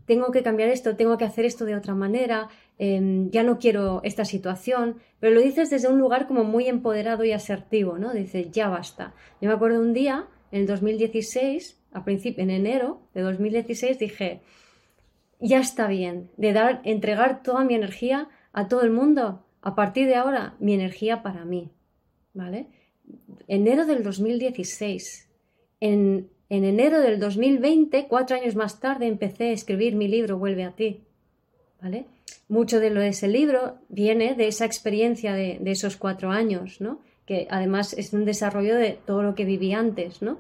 tengo 0.07 0.31
que 0.31 0.43
cambiar 0.43 0.69
esto, 0.71 0.97
tengo 0.97 1.19
que 1.19 1.25
hacer 1.25 1.45
esto 1.45 1.65
de 1.65 1.77
otra 1.77 1.95
manera, 1.95 2.49
Em, 2.77 3.31
ya 3.31 3.45
no 3.45 3.59
quiero 3.59 4.01
esta 4.03 4.25
situación, 4.25 4.97
pero 5.21 5.35
lo 5.35 5.41
dices 5.41 5.71
desde 5.71 5.89
un 5.89 5.99
lugar 5.99 6.27
como 6.27 6.43
muy 6.43 6.67
empoderado 6.67 7.25
y 7.25 7.31
asertivo, 7.31 7.99
¿no? 7.99 8.13
Dices, 8.13 8.51
ya 8.51 8.69
basta. 8.69 9.15
Yo 9.41 9.49
me 9.49 9.55
acuerdo 9.55 9.81
un 9.81 9.93
día, 9.93 10.27
en 10.51 10.63
el 10.63 10.67
2016, 10.67 11.81
a 11.93 12.05
principio, 12.05 12.43
en 12.43 12.51
enero 12.51 13.01
de 13.15 13.23
2016, 13.23 13.99
dije, 13.99 14.41
ya 15.39 15.61
está 15.61 15.87
bien, 15.87 16.31
de 16.37 16.53
dar, 16.53 16.81
entregar 16.85 17.43
toda 17.43 17.65
mi 17.65 17.75
energía 17.75 18.29
a 18.53 18.67
todo 18.67 18.83
el 18.83 18.91
mundo. 18.91 19.45
A 19.63 19.77
partir 19.77 20.09
de 20.09 20.17
ahora, 20.17 20.57
mi 20.59 20.75
energía 20.75 21.23
para 21.23 21.45
mí, 21.45 21.71
¿vale? 22.33 22.67
Enero 23.47 23.87
del 23.87 24.03
2016. 24.03 25.31
En, 25.79 26.29
en 26.57 26.65
enero 26.65 27.01
del 27.01 27.19
2020, 27.21 28.07
cuatro 28.09 28.37
años 28.37 28.55
más 28.55 28.81
tarde, 28.81 29.07
empecé 29.07 29.45
a 29.45 29.53
escribir 29.53 29.95
mi 29.95 30.09
libro 30.09 30.39
Vuelve 30.39 30.65
a 30.65 30.73
ti, 30.73 31.03
¿vale? 31.81 32.07
mucho 32.49 32.81
de 32.81 32.91
lo 32.91 33.01
de 33.01 33.09
ese 33.09 33.29
libro 33.29 33.79
viene 33.89 34.35
de 34.35 34.49
esa 34.49 34.65
experiencia 34.65 35.35
de, 35.35 35.61
esos 35.65 35.97
cuatro 35.97 36.31
años, 36.31 36.81
¿no? 36.81 37.01
que 37.27 37.47
además 37.51 37.95
es 37.95 38.13
un 38.13 38.25
desarrollo 38.25 38.77
de 38.77 38.99
todo 39.07 39.23
lo 39.23 39.35
que 39.35 39.47
viví 39.47 39.73
antes, 39.73 40.21
¿no? 40.21 40.39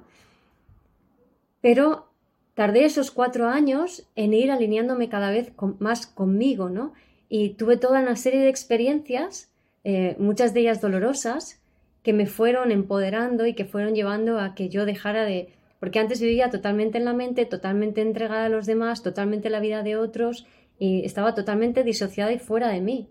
Pero 1.62 2.10
tardé 2.52 2.84
esos 2.84 3.10
cuatro 3.10 3.48
años 3.48 4.06
en 4.16 4.34
ir 4.34 4.50
alineándome 4.50 5.08
cada 5.08 5.30
vez 5.30 5.52
más 5.78 6.06
conmigo, 6.06 6.68
¿no? 6.68 6.92
Y 7.30 7.50
tuve 7.50 7.78
toda 7.78 8.00
una 8.00 8.16
serie 8.16 8.40
de 8.40 8.50
experiencias, 8.50 9.50
eh, 9.82 10.14
muchas 10.18 10.52
de 10.52 10.60
ellas 10.60 10.82
dolorosas, 10.82 11.58
que 12.02 12.12
me 12.12 12.26
fueron 12.26 12.70
empoderando 12.70 13.46
y 13.46 13.54
que 13.54 13.64
fueron 13.64 13.94
llevando 13.94 14.38
a 14.38 14.54
que 14.54 14.68
yo 14.68 14.84
dejara 14.84 15.24
de... 15.24 15.48
Porque 15.80 15.98
antes 15.98 16.20
vivía 16.20 16.50
totalmente 16.50 16.98
en 16.98 17.04
la 17.04 17.12
mente, 17.12 17.46
totalmente 17.46 18.00
entregada 18.00 18.46
a 18.46 18.48
los 18.48 18.66
demás, 18.66 19.02
totalmente 19.02 19.48
en 19.48 19.52
la 19.52 19.60
vida 19.60 19.82
de 19.82 19.96
otros 19.96 20.46
y 20.78 21.04
estaba 21.04 21.34
totalmente 21.34 21.84
disociada 21.84 22.32
y 22.32 22.38
fuera 22.38 22.68
de 22.68 22.80
mí. 22.80 23.10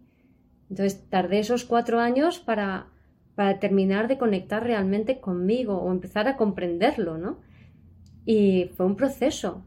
Entonces 0.69 1.07
tardé 1.09 1.39
esos 1.39 1.65
cuatro 1.65 1.99
años 1.99 2.39
para, 2.39 2.87
para 3.35 3.59
terminar 3.59 4.07
de 4.07 4.17
conectar 4.17 4.63
realmente 4.63 5.19
conmigo 5.19 5.77
o 5.77 5.91
empezar 5.91 6.27
a 6.27 6.35
comprenderlo, 6.35 7.17
¿no? 7.17 7.39
Y 8.25 8.71
fue 8.75 8.85
un 8.85 8.95
proceso 8.95 9.63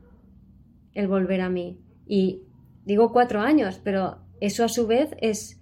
el 0.95 1.09
volver 1.09 1.43
a 1.43 1.51
mí. 1.51 1.79
Y 2.07 2.43
digo 2.85 3.13
cuatro 3.13 3.41
años, 3.41 3.81
pero 3.83 4.19
eso 4.41 4.65
a 4.65 4.69
su 4.69 4.87
vez 4.87 5.11
es... 5.21 5.61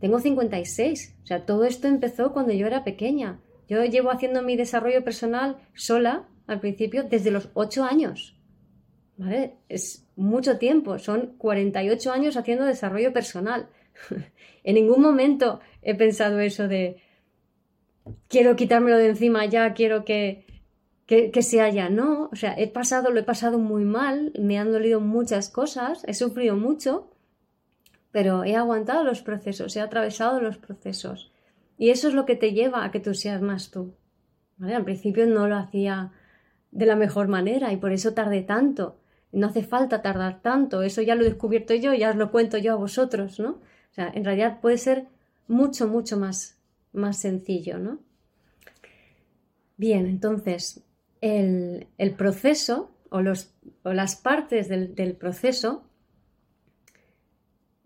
Tengo 0.00 0.18
56, 0.18 1.16
o 1.22 1.26
sea, 1.26 1.46
todo 1.46 1.64
esto 1.64 1.86
empezó 1.86 2.32
cuando 2.32 2.52
yo 2.52 2.66
era 2.66 2.82
pequeña. 2.82 3.40
Yo 3.68 3.84
llevo 3.84 4.10
haciendo 4.10 4.42
mi 4.42 4.56
desarrollo 4.56 5.04
personal 5.04 5.58
sola 5.74 6.28
al 6.46 6.60
principio 6.60 7.04
desde 7.04 7.30
los 7.30 7.48
ocho 7.54 7.84
años. 7.84 8.36
¿Vale? 9.16 9.54
Es 9.68 10.06
mucho 10.16 10.58
tiempo, 10.58 10.98
son 10.98 11.34
48 11.38 12.12
años 12.12 12.36
haciendo 12.36 12.64
desarrollo 12.64 13.12
personal. 13.12 13.68
en 14.64 14.74
ningún 14.74 15.02
momento 15.02 15.60
he 15.82 15.94
pensado 15.94 16.40
eso 16.40 16.68
de 16.68 17.00
quiero 18.28 18.56
quitármelo 18.56 18.96
de 18.96 19.10
encima 19.10 19.44
ya, 19.46 19.74
quiero 19.74 20.04
que, 20.04 20.46
que, 21.06 21.30
que 21.30 21.42
sea. 21.42 21.88
No, 21.88 22.30
o 22.32 22.36
sea, 22.36 22.54
he 22.58 22.68
pasado, 22.68 23.10
lo 23.10 23.20
he 23.20 23.24
pasado 23.24 23.58
muy 23.58 23.84
mal, 23.84 24.32
me 24.38 24.58
han 24.58 24.72
dolido 24.72 25.00
muchas 25.00 25.48
cosas, 25.48 26.02
he 26.06 26.14
sufrido 26.14 26.56
mucho, 26.56 27.10
pero 28.10 28.44
he 28.44 28.56
aguantado 28.56 29.04
los 29.04 29.22
procesos, 29.22 29.76
he 29.76 29.80
atravesado 29.80 30.40
los 30.40 30.58
procesos. 30.58 31.32
Y 31.78 31.90
eso 31.90 32.08
es 32.08 32.14
lo 32.14 32.26
que 32.26 32.36
te 32.36 32.52
lleva 32.52 32.84
a 32.84 32.90
que 32.90 33.00
tú 33.00 33.14
seas 33.14 33.42
más 33.42 33.70
tú. 33.70 33.94
Al 34.60 34.84
principio 34.84 35.26
no 35.26 35.48
lo 35.48 35.56
hacía 35.56 36.12
de 36.72 36.86
la 36.86 36.96
mejor 36.96 37.28
manera 37.28 37.72
y 37.72 37.76
por 37.76 37.92
eso 37.92 38.14
tardé 38.14 38.42
tanto. 38.42 38.96
No 39.30 39.46
hace 39.46 39.62
falta 39.62 40.02
tardar 40.02 40.42
tanto, 40.42 40.82
eso 40.82 41.00
ya 41.00 41.14
lo 41.14 41.22
he 41.22 41.28
descubierto 41.28 41.74
yo, 41.74 41.94
ya 41.94 42.10
os 42.10 42.16
lo 42.16 42.30
cuento 42.30 42.58
yo 42.58 42.72
a 42.72 42.76
vosotros, 42.76 43.38
¿no? 43.38 43.50
O 43.50 43.94
sea, 43.94 44.10
en 44.12 44.24
realidad 44.24 44.60
puede 44.60 44.78
ser 44.78 45.06
mucho, 45.48 45.86
mucho 45.86 46.18
más, 46.18 46.58
más 46.92 47.18
sencillo, 47.18 47.78
¿no? 47.78 47.98
Bien, 49.76 50.06
entonces, 50.06 50.82
el, 51.20 51.86
proceso 52.16 52.90
o, 53.10 53.22
los, 53.22 53.54
o 53.82 53.92
las 53.92 54.16
partes 54.16 54.68
del, 54.68 55.16
proceso 55.16 55.84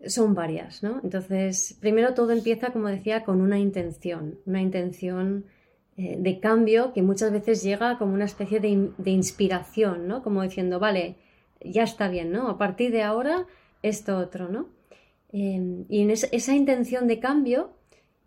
son 0.05 0.33
varias, 0.33 0.83
¿no? 0.83 0.99
Entonces, 1.03 1.77
primero 1.79 2.13
todo 2.13 2.31
empieza, 2.31 2.71
como 2.71 2.87
decía, 2.87 3.23
con 3.23 3.41
una 3.41 3.57
intención, 3.57 4.39
una 4.45 4.61
intención 4.61 5.45
eh, 5.99 6.15
de 6.19 6.39
cambio 6.39 6.93
que 6.93 7.01
muchas 7.01 7.31
veces 7.31 7.63
llega 7.63 7.97
como 7.97 8.13
una 8.13 8.25
especie 8.25 8.59
de, 8.59 9.09
inspiración, 9.09 10.07
¿no? 10.07 10.21
Como 10.21 10.43
diciendo, 10.43 10.79
vale, 10.79 11.15
ya 11.59 11.81
está 11.83 12.07
bien, 12.07 12.31
¿no? 12.31 12.49
A 12.49 12.57
partir 12.59 12.91
de 12.91 13.01
ahora, 13.01 13.47
esto 13.81 14.15
otro, 14.19 14.47
¿no? 14.47 14.69
Em, 15.31 15.85
y 15.89 16.07
esa 16.11 16.55
intención 16.55 17.07
de 17.07 17.19
cambio, 17.19 17.71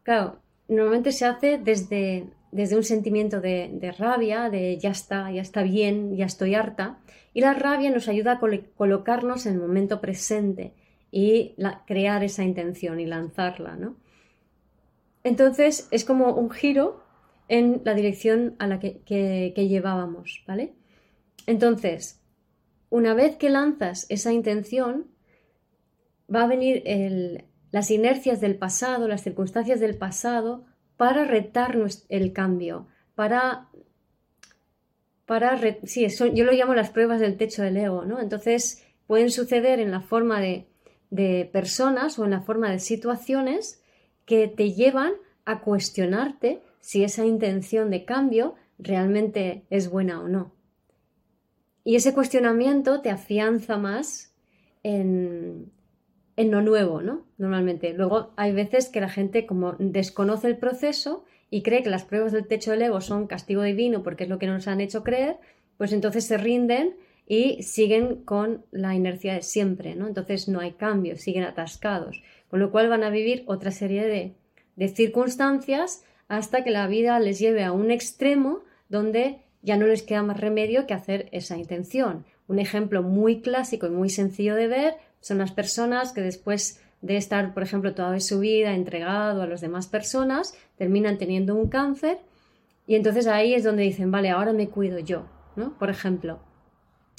claro, 0.02 0.40
normalmente 0.66 1.12
se 1.12 1.24
hace 1.26 1.58
desde, 1.58 2.26
desde 2.50 2.76
un 2.76 2.82
sentimiento 2.82 3.40
de, 3.40 3.94
rabia, 3.96 4.50
de 4.50 4.76
ya 4.78 4.90
está, 4.90 5.30
ya 5.30 5.42
está 5.42 5.62
bien, 5.62 6.16
ya 6.16 6.26
estoy 6.26 6.56
harta, 6.56 6.98
y 7.34 7.40
la 7.40 7.54
rabia 7.54 7.92
nos 7.92 8.08
ayuda 8.08 8.32
a 8.32 8.40
colocarnos 8.76 9.46
en 9.46 9.54
el 9.54 9.60
momento 9.60 10.00
presente 10.00 10.72
y 11.12 11.54
crear 11.86 12.24
esa 12.24 12.42
intención 12.42 12.98
y 12.98 13.06
lanzarla, 13.06 13.76
¿no? 13.76 13.94
Entonces 15.22 15.86
es 15.92 16.04
como 16.04 16.32
un 16.34 16.50
giro 16.50 17.08
en 17.50 17.82
la 17.84 17.94
dirección 17.94 18.54
a 18.60 18.68
la 18.68 18.78
que, 18.78 19.52
llevábamos, 19.56 20.44
¿vale? 20.46 20.72
Entonces, 21.46 22.22
una 22.90 23.12
vez 23.12 23.34
que 23.34 23.50
lanzas 23.50 24.06
esa 24.08 24.32
intención, 24.32 25.08
va 26.32 26.44
a 26.44 26.46
venir 26.46 26.84
las 27.72 27.90
inercias 27.90 28.40
del 28.40 28.56
pasado, 28.56 29.08
las 29.08 29.24
circunstancias 29.24 29.80
del 29.80 29.98
pasado, 29.98 30.64
para 30.96 31.24
retar 31.24 31.76
el 32.08 32.32
cambio, 32.32 32.86
para... 33.16 33.68
para 35.26 35.60
sí, 35.82 36.06
yo 36.32 36.44
lo 36.44 36.52
llamo 36.52 36.74
las 36.74 36.90
pruebas 36.90 37.20
del 37.20 37.36
techo 37.36 37.62
del 37.62 37.78
ego, 37.78 38.04
¿no? 38.04 38.20
Entonces, 38.20 38.86
pueden 39.08 39.32
suceder 39.32 39.80
en 39.80 39.90
la 39.90 40.02
forma 40.02 40.40
de, 40.40 40.68
de 41.10 41.50
personas 41.52 42.16
o 42.20 42.24
en 42.26 42.30
la 42.30 42.42
forma 42.42 42.70
de 42.70 42.78
situaciones 42.78 43.82
que 44.24 44.46
te 44.46 44.72
llevan 44.72 45.14
a 45.44 45.62
cuestionarte 45.62 46.62
si 46.80 47.04
esa 47.04 47.24
intención 47.24 47.90
de 47.90 48.04
cambio 48.04 48.54
realmente 48.78 49.64
es 49.70 49.90
buena 49.90 50.20
o 50.20 50.28
no. 50.28 50.54
Y 51.84 51.96
ese 51.96 52.14
cuestionamiento 52.14 53.00
te 53.00 53.10
afianza 53.10 53.76
más 53.76 54.34
en, 54.82 55.72
en 56.36 56.50
lo 56.50 56.62
nuevo, 56.62 57.02
¿no? 57.02 57.26
Normalmente. 57.38 57.92
Luego 57.92 58.32
hay 58.36 58.52
veces 58.52 58.88
que 58.88 59.00
la 59.00 59.08
gente 59.08 59.46
como 59.46 59.72
desconoce 59.78 60.46
el 60.46 60.56
proceso 60.56 61.24
y 61.50 61.62
cree 61.62 61.82
que 61.82 61.90
las 61.90 62.04
pruebas 62.04 62.32
del 62.32 62.46
techo 62.46 62.70
del 62.70 62.82
ego 62.82 63.00
son 63.00 63.26
castigo 63.26 63.62
divino 63.62 64.02
porque 64.02 64.24
es 64.24 64.30
lo 64.30 64.38
que 64.38 64.46
nos 64.46 64.68
han 64.68 64.80
hecho 64.80 65.02
creer, 65.02 65.38
pues 65.76 65.92
entonces 65.92 66.24
se 66.24 66.38
rinden 66.38 66.96
y 67.26 67.62
siguen 67.62 68.24
con 68.24 68.64
la 68.70 68.94
inercia 68.94 69.34
de 69.34 69.42
siempre, 69.42 69.94
¿no? 69.94 70.06
Entonces 70.06 70.48
no 70.48 70.60
hay 70.60 70.72
cambio, 70.72 71.16
siguen 71.16 71.44
atascados, 71.44 72.22
con 72.48 72.60
lo 72.60 72.70
cual 72.70 72.88
van 72.88 73.04
a 73.04 73.10
vivir 73.10 73.44
otra 73.46 73.70
serie 73.70 74.06
de, 74.06 74.34
de 74.76 74.88
circunstancias 74.88 76.04
hasta 76.30 76.62
que 76.62 76.70
la 76.70 76.86
vida 76.86 77.18
les 77.18 77.40
lleve 77.40 77.64
a 77.64 77.72
un 77.72 77.90
extremo 77.90 78.60
donde 78.88 79.40
ya 79.62 79.76
no 79.76 79.86
les 79.86 80.04
queda 80.04 80.22
más 80.22 80.38
remedio 80.38 80.86
que 80.86 80.94
hacer 80.94 81.28
esa 81.32 81.56
intención. 81.56 82.24
Un 82.46 82.60
ejemplo 82.60 83.02
muy 83.02 83.40
clásico 83.40 83.88
y 83.88 83.90
muy 83.90 84.10
sencillo 84.10 84.54
de 84.54 84.68
ver 84.68 84.94
son 85.20 85.38
las 85.38 85.50
personas 85.50 86.12
que 86.12 86.20
después 86.20 86.80
de 87.02 87.16
estar, 87.16 87.52
por 87.52 87.64
ejemplo, 87.64 87.96
toda 87.96 88.20
su 88.20 88.38
vida 88.38 88.74
entregado 88.74 89.42
a 89.42 89.46
las 89.48 89.60
demás 89.60 89.88
personas, 89.88 90.54
terminan 90.78 91.18
teniendo 91.18 91.56
un 91.56 91.68
cáncer 91.68 92.18
y 92.86 92.94
entonces 92.94 93.26
ahí 93.26 93.52
es 93.52 93.64
donde 93.64 93.82
dicen, 93.82 94.12
vale, 94.12 94.30
ahora 94.30 94.52
me 94.52 94.68
cuido 94.68 95.00
yo, 95.00 95.26
¿no? 95.56 95.76
Por 95.78 95.90
ejemplo. 95.90 96.38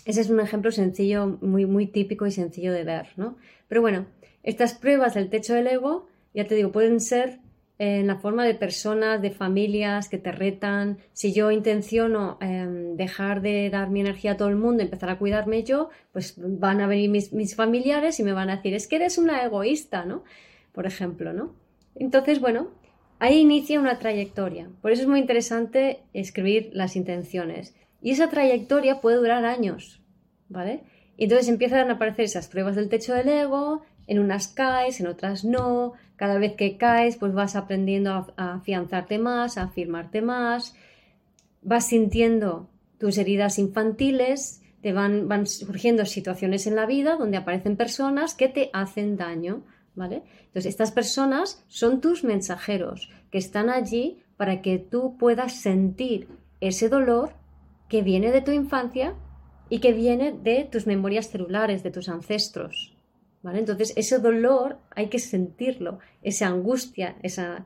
Ese 0.06 0.22
es 0.22 0.30
un 0.30 0.40
ejemplo 0.40 0.72
sencillo, 0.72 1.38
muy, 1.42 1.66
muy 1.66 1.86
típico 1.86 2.28
y 2.28 2.32
sencillo 2.32 2.72
de 2.72 2.86
ver, 2.86 3.10
¿no? 3.18 3.36
Pero 3.68 3.82
bueno, 3.82 4.06
estas 4.42 4.74
pruebas 4.74 5.16
del 5.16 5.30
techo 5.30 5.54
del 5.54 5.68
ego, 5.68 6.08
ya 6.34 6.48
te 6.48 6.56
digo, 6.56 6.72
pueden 6.72 7.02
ser 7.02 7.42
en 7.84 8.06
la 8.06 8.18
forma 8.18 8.46
de 8.46 8.54
personas, 8.54 9.24
de 9.24 9.32
familias 9.32 10.08
que 10.08 10.20
te 10.20 10.32
retan. 10.32 11.00
Si 11.14 11.34
yo 11.34 11.50
intenciono 11.50 12.38
em, 12.40 12.96
dejar 12.96 13.42
de 13.42 13.72
dar 13.72 13.90
mi 13.90 14.02
energía 14.02 14.34
a 14.34 14.38
todo 14.38 14.50
el 14.50 14.56
mundo, 14.56 14.84
empezar 14.84 15.10
a 15.10 15.18
cuidarme 15.18 15.64
yo, 15.64 15.90
pues 16.14 16.36
van 16.38 16.80
a 16.80 16.86
venir 16.86 17.10
mis, 17.10 17.56
familiares 17.56 18.20
y 18.20 18.24
me 18.24 18.34
van 18.34 18.52
a 18.52 18.58
decir, 18.58 18.76
es 18.76 18.88
que 18.88 18.98
eres 18.98 19.18
una 19.18 19.44
egoísta, 19.44 20.06
¿no? 20.06 20.24
Por 20.74 20.86
ejemplo, 20.86 21.34
¿no? 21.34 21.56
Entonces, 21.96 22.40
bueno, 22.40 22.70
ahí 23.18 23.40
inicia 23.40 23.80
una 23.80 23.98
trayectoria. 23.98 24.70
Por 24.84 24.92
eso 24.92 25.02
es 25.02 25.08
muy 25.08 25.20
interesante 25.20 26.02
escribir 26.14 26.70
las 26.74 26.96
intenciones. 26.96 27.74
Y 28.00 28.12
esa 28.12 28.30
trayectoria 28.30 29.02
puede 29.02 29.18
durar 29.18 29.44
años, 29.44 30.04
¿vale? 30.50 30.84
Entonces 31.18 31.50
empiezan 31.50 31.90
a 31.90 31.94
aparecer 31.94 32.26
esas 32.26 32.48
pruebas 32.48 32.76
del 32.76 32.90
techo 32.90 33.16
del 33.16 33.30
ego, 33.30 33.82
en 34.06 34.20
unas 34.20 34.50
caes, 34.50 35.00
en 35.00 35.08
otras 35.08 35.46
no, 35.46 35.94
cada 36.22 36.38
vez 36.38 36.54
que 36.56 36.78
caes, 36.78 37.18
pues 37.18 37.34
vas 37.34 37.56
aprendiendo 37.56 38.12
a, 38.38 38.54
afianzarte 38.54 39.18
más, 39.18 39.58
a 39.58 39.64
afirmarte 39.64 40.22
más, 40.22 40.76
vas 41.64 41.88
sintiendo 41.88 42.70
tus 43.00 43.18
heridas 43.18 43.58
infantiles, 43.58 44.62
te 44.84 44.94
van, 44.94 45.28
van 45.28 45.48
surgiendo 45.48 46.06
situaciones 46.06 46.68
en 46.68 46.76
la 46.76 46.86
vida 46.86 47.16
donde 47.16 47.38
aparecen 47.38 47.76
personas 47.76 48.36
que 48.36 48.50
te 48.50 48.70
hacen 48.72 49.18
daño, 49.18 49.64
¿vale? 49.96 50.22
Entonces, 50.42 50.68
estas 50.68 50.92
personas 50.92 51.66
son 51.68 52.02
tus 52.02 52.24
mensajeros 52.24 53.10
que 53.32 53.40
están 53.40 53.72
allí 53.72 54.22
para 54.38 54.62
que 54.62 54.78
tú 54.78 55.18
puedas 55.18 55.54
sentir 55.54 56.28
ese 56.60 56.88
dolor 56.88 57.34
que 57.90 58.04
viene 58.04 58.32
de 58.32 58.42
tu 58.42 58.52
infancia 58.52 59.16
y 59.70 59.80
que 59.80 59.92
viene 59.92 60.34
de 60.34 60.70
tus 60.72 60.86
memorias 60.86 61.32
celulares, 61.32 61.82
de 61.82 61.90
tus 61.90 62.10
ancestros. 62.10 62.91
Entonces, 63.44 63.94
ese 63.96 64.20
dolor 64.20 64.78
hay 64.92 65.08
que 65.08 65.20
sentirlo, 65.20 66.00
esa 66.22 66.48
angustia, 66.48 67.16
esa, 67.24 67.66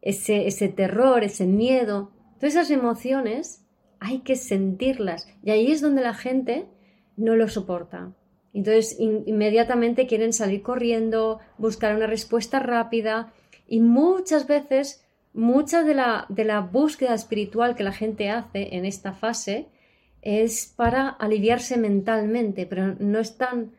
ese, 0.00 0.46
ese 0.46 0.68
terror, 0.68 1.22
ese 1.22 1.46
miedo, 1.46 2.10
todas 2.38 2.54
esas 2.54 2.70
emociones 2.70 3.64
hay 4.00 4.20
que 4.20 4.34
sentirlas. 4.34 5.28
Y 5.44 5.50
ahí 5.50 5.70
es 5.70 5.80
donde 5.80 6.02
la 6.02 6.14
gente 6.14 6.66
no 7.16 7.36
lo 7.36 7.48
soporta. 7.48 8.12
Entonces, 8.52 8.96
inmediatamente 8.98 10.06
quieren 10.06 10.32
salir 10.32 10.62
corriendo, 10.62 11.38
buscar 11.56 11.94
una 11.94 12.06
respuesta 12.06 12.58
rápida 12.58 13.32
y 13.66 13.80
muchas 13.80 14.46
veces, 14.46 15.06
mucha 15.32 15.84
de 15.84 15.94
la, 15.94 16.26
de 16.28 16.44
la 16.44 16.60
búsqueda 16.60 17.14
espiritual 17.14 17.76
que 17.76 17.84
la 17.84 17.92
gente 17.92 18.28
hace 18.28 18.74
en 18.76 18.84
esta 18.84 19.12
fase 19.12 19.68
es 20.20 20.72
para 20.76 21.08
aliviarse 21.08 21.78
mentalmente, 21.78 22.66
pero 22.66 22.94
no 22.98 23.18
están 23.20 23.72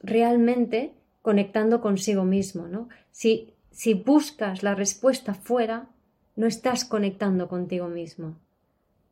realmente 0.00 0.94
conectando 1.22 1.80
consigo 1.80 2.24
mismo, 2.24 2.68
¿no? 2.68 2.88
Si, 3.10 3.54
si 3.70 3.94
buscas 3.94 4.62
la 4.62 4.74
respuesta 4.74 5.34
fuera, 5.34 5.88
no 6.36 6.46
estás 6.46 6.84
conectando 6.84 7.48
contigo 7.48 7.88
mismo. 7.88 8.38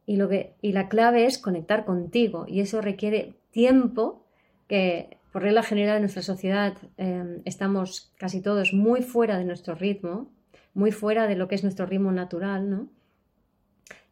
Y, 0.06 0.16
lo 0.16 0.28
que, 0.28 0.54
y 0.62 0.72
la 0.72 0.88
clave 0.88 1.26
es 1.26 1.38
conectar 1.38 1.84
contigo, 1.84 2.46
y 2.48 2.60
eso 2.60 2.80
requiere 2.80 3.34
tiempo 3.50 4.24
que 4.68 5.18
por 5.32 5.42
regla 5.42 5.62
general 5.62 5.96
en 5.96 6.02
nuestra 6.02 6.22
sociedad 6.22 6.78
em, 6.96 7.42
estamos 7.44 8.12
casi 8.16 8.40
todos 8.40 8.72
muy 8.72 9.02
fuera 9.02 9.36
de 9.38 9.44
nuestro 9.44 9.74
ritmo, 9.74 10.30
muy 10.72 10.92
fuera 10.92 11.26
de 11.26 11.36
lo 11.36 11.48
que 11.48 11.56
es 11.56 11.62
nuestro 11.62 11.84
ritmo 11.84 12.12
natural, 12.12 12.70
¿no? 12.70 12.88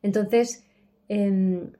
Entonces, 0.02 0.66
em, 1.08 1.72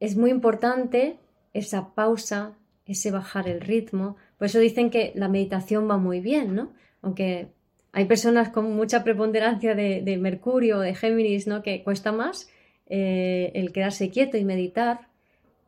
es 0.00 0.16
muy 0.16 0.30
importante 0.30 1.18
esa 1.54 1.94
pausa, 1.94 2.52
ese 2.84 3.10
bajar 3.10 3.48
el 3.48 3.60
ritmo, 3.60 4.16
por 4.42 4.46
eso 4.46 4.58
dicen 4.58 4.90
que 4.90 5.12
la 5.14 5.28
meditación 5.28 5.88
va 5.88 5.98
muy 5.98 6.18
bien, 6.18 6.56
¿no? 6.56 6.72
Aunque 7.00 7.52
hay 7.92 8.06
personas 8.06 8.48
con 8.48 8.74
mucha 8.74 9.04
preponderancia 9.04 9.76
de, 9.76 10.18
Mercurio 10.20 10.78
o 10.78 10.80
de 10.80 10.96
Géminis, 10.96 11.46
¿no? 11.46 11.62
Que 11.62 11.84
cuesta 11.84 12.10
más 12.10 12.50
eh, 12.88 13.52
el 13.54 13.70
quedarse 13.70 14.10
quieto 14.10 14.38
y 14.38 14.44
meditar, 14.44 15.06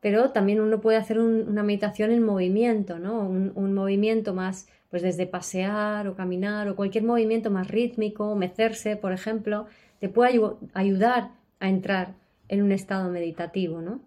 pero 0.01 0.33
también 0.33 0.61
uno 0.61 0.81
puede 0.81 0.97
hacer 0.97 1.21
una 1.21 1.63
meditación 1.63 2.11
en 2.11 2.25
movimiento, 2.25 2.99
¿no? 2.99 3.21
Un, 3.21 3.75
movimiento 3.75 4.35
más, 4.35 4.67
pues 4.91 5.03
desde 5.03 5.29
pasear 5.29 6.09
o 6.09 6.17
caminar 6.17 6.69
o 6.69 6.75
cualquier 6.75 7.05
movimiento 7.05 7.53
más 7.53 7.69
rítmico, 7.69 8.35
mecerse, 8.35 8.97
por 8.97 9.13
ejemplo, 9.13 9.67
te 10.01 10.09
puede 10.09 10.41
ayudar 10.73 11.31
a 11.61 11.69
entrar 11.69 12.17
en 12.49 12.61
un 12.61 12.73
estado 12.73 13.09
meditativo, 13.09 13.81
¿no? 13.81 14.01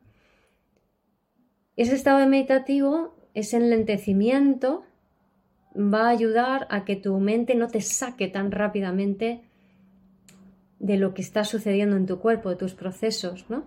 Ese 1.77 1.95
estado 1.95 2.27
meditativo 2.27 3.16
ese 3.37 3.57
enlentecimiento 3.57 4.83
va 5.75 6.07
a 6.07 6.09
ayudar 6.09 6.65
a 6.71 6.85
que 6.85 6.95
tu 6.95 7.19
mente 7.19 7.53
no 7.53 7.67
te 7.67 7.81
saque 7.81 8.27
tan 8.27 8.49
rápidamente 8.49 9.41
de 10.79 10.97
lo 10.97 11.13
que 11.13 11.21
está 11.21 11.43
sucediendo 11.43 11.97
en 11.97 12.07
tu 12.07 12.17
cuerpo, 12.17 12.49
de 12.49 12.55
tus 12.55 12.73
procesos, 12.73 13.45
¿no? 13.47 13.63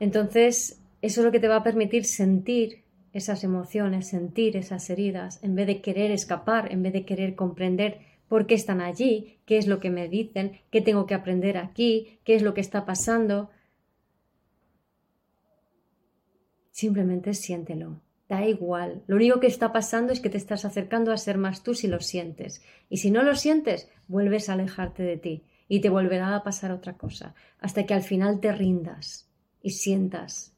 Entonces, 0.00 0.80
eso 1.02 1.20
es 1.20 1.24
lo 1.24 1.30
que 1.30 1.38
te 1.38 1.46
va 1.46 1.54
a 1.54 1.62
permitir 1.62 2.04
sentir 2.04 2.82
esas 3.12 3.44
emociones, 3.44 4.08
sentir 4.08 4.56
esas 4.56 4.90
heridas, 4.90 5.38
en 5.44 5.54
vez 5.54 5.68
de 5.68 5.80
querer 5.80 6.10
escapar, 6.10 6.72
en 6.72 6.82
vez 6.82 6.94
de 6.94 7.04
querer 7.04 7.36
comprender 7.36 8.00
por 8.26 8.48
qué 8.48 8.56
están 8.56 8.80
allí, 8.80 9.38
qué 9.46 9.56
es 9.56 9.68
lo 9.68 9.78
que 9.78 9.90
me 9.90 10.08
dicen, 10.08 10.58
qué 10.72 10.80
tengo 10.80 11.06
que 11.06 11.14
aprender 11.14 11.58
aquí, 11.58 12.18
qué 12.24 12.34
es 12.34 12.42
lo 12.42 12.54
que 12.54 12.60
está 12.60 12.86
pasando. 12.86 13.50
Simplemente 16.72 17.34
siéntelo 17.34 18.00
Da 18.32 18.46
igual. 18.46 19.02
Lo 19.08 19.16
único 19.16 19.40
que 19.40 19.46
está 19.46 19.74
pasando 19.74 20.10
es 20.10 20.20
que 20.20 20.30
te 20.30 20.38
estás 20.38 20.64
acercando 20.64 21.12
a 21.12 21.18
ser 21.18 21.36
más 21.36 21.62
tú 21.62 21.74
si 21.74 21.86
lo 21.86 22.00
sientes. 22.00 22.62
Y 22.88 22.96
si 22.96 23.10
no 23.10 23.22
lo 23.22 23.36
sientes, 23.36 23.90
vuelves 24.08 24.48
a 24.48 24.54
alejarte 24.54 25.02
de 25.02 25.18
ti 25.18 25.44
y 25.68 25.82
te 25.82 25.90
volverá 25.90 26.34
a 26.34 26.42
pasar 26.42 26.72
otra 26.72 26.94
cosa, 26.94 27.34
hasta 27.60 27.84
que 27.84 27.92
al 27.92 28.02
final 28.02 28.40
te 28.40 28.50
rindas 28.50 29.28
y 29.60 29.72
sientas. 29.72 30.54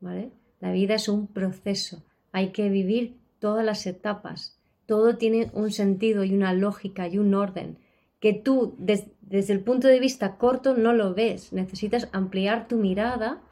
¿Vale? 0.00 0.30
La 0.60 0.72
vida 0.72 0.94
es 0.94 1.10
un 1.10 1.26
proceso. 1.26 2.02
Hay 2.32 2.52
que 2.52 2.70
vivir 2.70 3.18
todas 3.38 3.66
las 3.66 3.86
etapas. 3.86 4.58
Todo 4.86 5.18
tiene 5.18 5.50
un 5.52 5.72
sentido 5.72 6.24
y 6.24 6.32
una 6.32 6.54
lógica 6.54 7.06
y 7.06 7.18
un 7.18 7.34
orden 7.34 7.76
que 8.18 8.32
tú 8.32 8.76
desde 8.78 9.52
el 9.52 9.60
punto 9.60 9.88
de 9.88 10.00
vista 10.00 10.38
corto 10.38 10.74
no 10.74 10.94
lo 10.94 11.12
ves. 11.12 11.52
Necesitas 11.52 12.08
ampliar 12.12 12.66
tu 12.66 12.76
mirada 12.76 13.42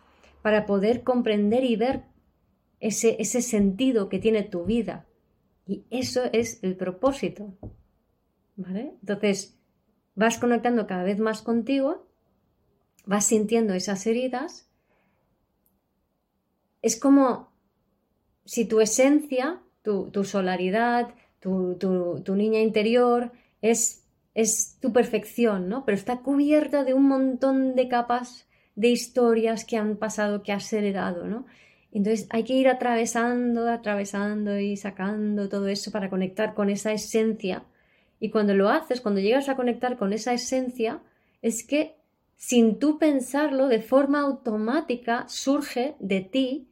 para 0.41 0.65
poder 0.65 1.03
comprender 1.03 1.65
y 1.65 1.77
ver 1.77 2.08
ese, 2.81 3.17
ese 3.21 3.43
sentido 3.43 4.09
que 4.09 4.19
tiene 4.19 4.43
tu 4.43 4.65
vida. 4.65 5.07
Y 5.67 5.85
eso 5.91 6.23
es 6.33 6.63
el 6.63 6.77
propósito. 6.77 7.55
¿Vale? 8.57 8.95
Entonces, 9.01 9.59
vas 10.15 10.39
conectando 10.39 10.87
cada 10.87 11.05
vez 11.05 11.19
más 11.19 11.43
contigo, 11.43 12.09
vas 13.05 13.27
sintiendo 13.27 13.75
esas 13.75 14.07
heridas. 14.07 14.69
Es 16.83 16.99
como 16.99 17.53
si 18.45 18.65
tu 18.65 18.81
esencia, 18.81 19.63
tu, 19.83 20.11
solaridad, 20.25 21.15
tu, 21.41 21.77
tu 21.77 22.35
niña 22.35 22.61
interior 22.61 23.33
es 23.63 24.09
es 24.39 24.79
tu 24.81 24.93
perfección, 24.93 25.69
¿no? 25.69 25.85
Pero 25.85 25.99
está 25.99 26.19
cubierta 26.19 26.85
de 26.85 26.95
un 26.95 27.09
montón 27.09 27.75
de 27.75 27.89
capas 27.89 28.47
de 28.77 28.87
historias 28.87 29.65
que 29.65 29.77
han 29.77 29.97
pasado, 29.97 30.45
que 30.45 30.53
has 30.53 30.73
heredado, 30.73 31.27
¿no? 31.27 31.45
Entonces 31.93 32.27
hay 32.31 32.45
que 32.45 32.55
ir 32.55 32.69
atravesando, 32.69 33.69
atravesando 33.69 34.59
y 34.59 34.77
sacando 34.77 35.49
todo 35.49 35.69
eso 35.69 35.91
para 35.91 36.11
conectar 36.11 36.55
con 36.55 36.71
esa 36.71 36.93
esencia. 36.93 37.65
Y 38.21 38.31
cuando 38.31 38.55
lo 38.55 38.69
haces, 38.69 39.01
cuando 39.01 39.21
llegas 39.21 39.49
a 39.49 39.57
conectar 39.57 39.97
con 39.97 40.13
esa 40.13 40.33
esencia, 40.33 41.01
es 41.41 41.65
que 41.65 41.97
sin 42.37 42.79
tú 42.79 42.99
pensarlo, 42.99 43.67
de 43.67 43.81
forma 43.81 44.21
automática 44.21 45.25
surge 45.29 45.97
de 45.99 46.21
ti 46.21 46.69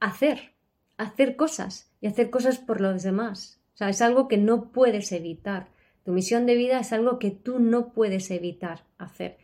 hacer, 0.00 0.54
hacer 0.96 1.36
cosas 1.36 1.92
y 2.00 2.06
hacer 2.06 2.30
cosas 2.30 2.58
por 2.58 2.80
los 2.80 3.02
demás. 3.02 3.60
O 3.74 3.76
sea, 3.76 3.90
es 3.90 4.00
algo 4.00 4.26
que 4.26 4.38
no 4.38 4.72
puedes 4.72 5.12
evitar. 5.12 5.68
Tu 6.04 6.12
misión 6.12 6.46
de 6.46 6.56
vida 6.56 6.80
es 6.80 6.92
algo 6.92 7.18
que 7.18 7.30
tú 7.30 7.58
no 7.58 7.92
puedes 7.92 8.30
evitar 8.30 8.84
hacer. 8.98 9.38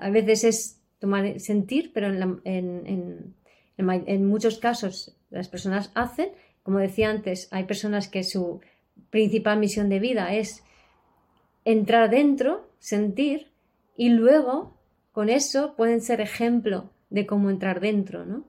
A 0.00 0.10
veces 0.10 0.44
es 0.44 0.80
tomar, 0.98 1.38
sentir, 1.38 1.92
pero 1.92 2.08
en, 2.44 3.34
muchos 3.78 4.58
casos 4.58 5.16
las 5.30 5.48
personas 5.48 5.90
hacen. 5.94 6.30
Como 6.62 6.78
decía 6.78 7.10
antes, 7.10 7.48
hay 7.50 7.64
personas 7.64 8.08
que 8.08 8.22
su 8.22 8.60
principal 9.10 9.58
misión 9.58 9.88
de 9.88 9.98
vida 9.98 10.34
es 10.34 10.62
entrar 11.64 12.10
dentro, 12.10 12.70
sentir, 12.78 13.50
y 13.96 14.08
luego 14.08 14.76
con 15.12 15.28
eso 15.28 15.74
pueden 15.76 16.00
ser 16.00 16.20
ejemplo 16.20 16.90
de 17.10 17.26
cómo 17.26 17.50
entrar 17.50 17.80
dentro, 17.80 18.24
¿no? 18.24 18.44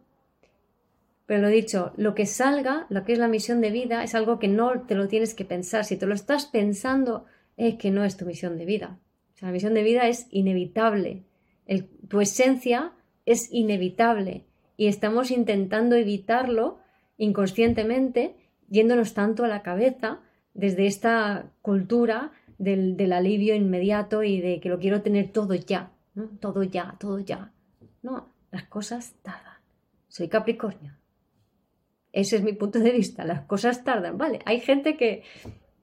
Pero 1.26 1.42
lo 1.42 1.48
dicho, 1.48 1.94
lo 1.96 2.16
que 2.16 2.26
salga, 2.26 2.86
lo 2.90 3.04
que 3.04 3.14
es 3.14 3.20
la 3.20 3.28
misión 3.28 3.62
de 3.62 3.72
vida, 3.72 4.04
es 4.04 4.14
algo 4.14 4.40
que 4.40 4.48
no 4.48 4.82
te 4.82 4.96
lo 4.96 5.08
tienes 5.08 5.34
que 5.34 5.46
pensar. 5.46 5.86
Si 5.86 5.98
te 5.98 6.06
lo 6.06 6.14
estás 6.14 6.46
pensando, 6.46 7.26
es 7.56 7.76
que 7.76 7.92
no 7.92 8.04
es 8.04 8.18
tu 8.18 8.26
misión 8.26 8.58
de 8.58 8.66
vida. 8.66 9.00
La 9.42 9.52
misión 9.52 9.74
de 9.74 9.84
vida 9.84 10.08
es 10.08 10.28
inevitable. 10.32 11.24
tu 12.08 12.22
esencia 12.22 12.94
es 13.26 13.52
inevitable. 13.52 14.46
Y 14.78 14.88
estamos 14.88 15.32
intentando 15.32 15.96
evitarlo 15.96 16.80
inconscientemente, 17.18 18.36
yéndonos 18.70 19.14
tanto 19.14 19.44
a 19.44 19.48
la 19.48 19.62
cabeza 19.62 20.22
desde 20.54 20.88
esta 20.88 21.52
cultura 21.62 22.32
del, 22.58 23.12
alivio 23.12 23.56
inmediato 23.56 24.24
y 24.24 24.42
de 24.42 24.60
que 24.60 24.70
lo 24.70 24.80
quiero 24.80 25.02
tener 25.02 25.32
todo 25.32 25.54
ya. 25.54 25.92
¿no? 26.16 26.28
Todo 26.40 26.64
ya, 26.64 26.96
todo 27.00 27.20
ya. 27.20 27.52
No, 28.02 28.30
las 28.52 28.64
cosas 28.64 29.16
tardan. 29.22 29.58
Soy 30.08 30.28
Capricornio. 30.28 30.94
Ese 32.12 32.36
es 32.36 32.44
mi 32.44 32.54
punto 32.54 32.80
de 32.80 32.92
vista. 32.92 33.26
Las 33.26 33.42
cosas 33.42 33.84
tardan, 33.84 34.18
¿vale? 34.18 34.40
Hay 34.46 34.60
gente 34.60 34.98
que, 34.98 35.24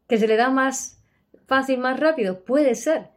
que 0.07 0.19
se 0.19 0.29
le 0.29 0.37
da 0.37 0.51
más 0.51 1.03
fácil, 1.47 1.79
más 1.79 1.99
rápido, 1.99 2.45
puede 2.45 2.77
ser, 2.77 3.09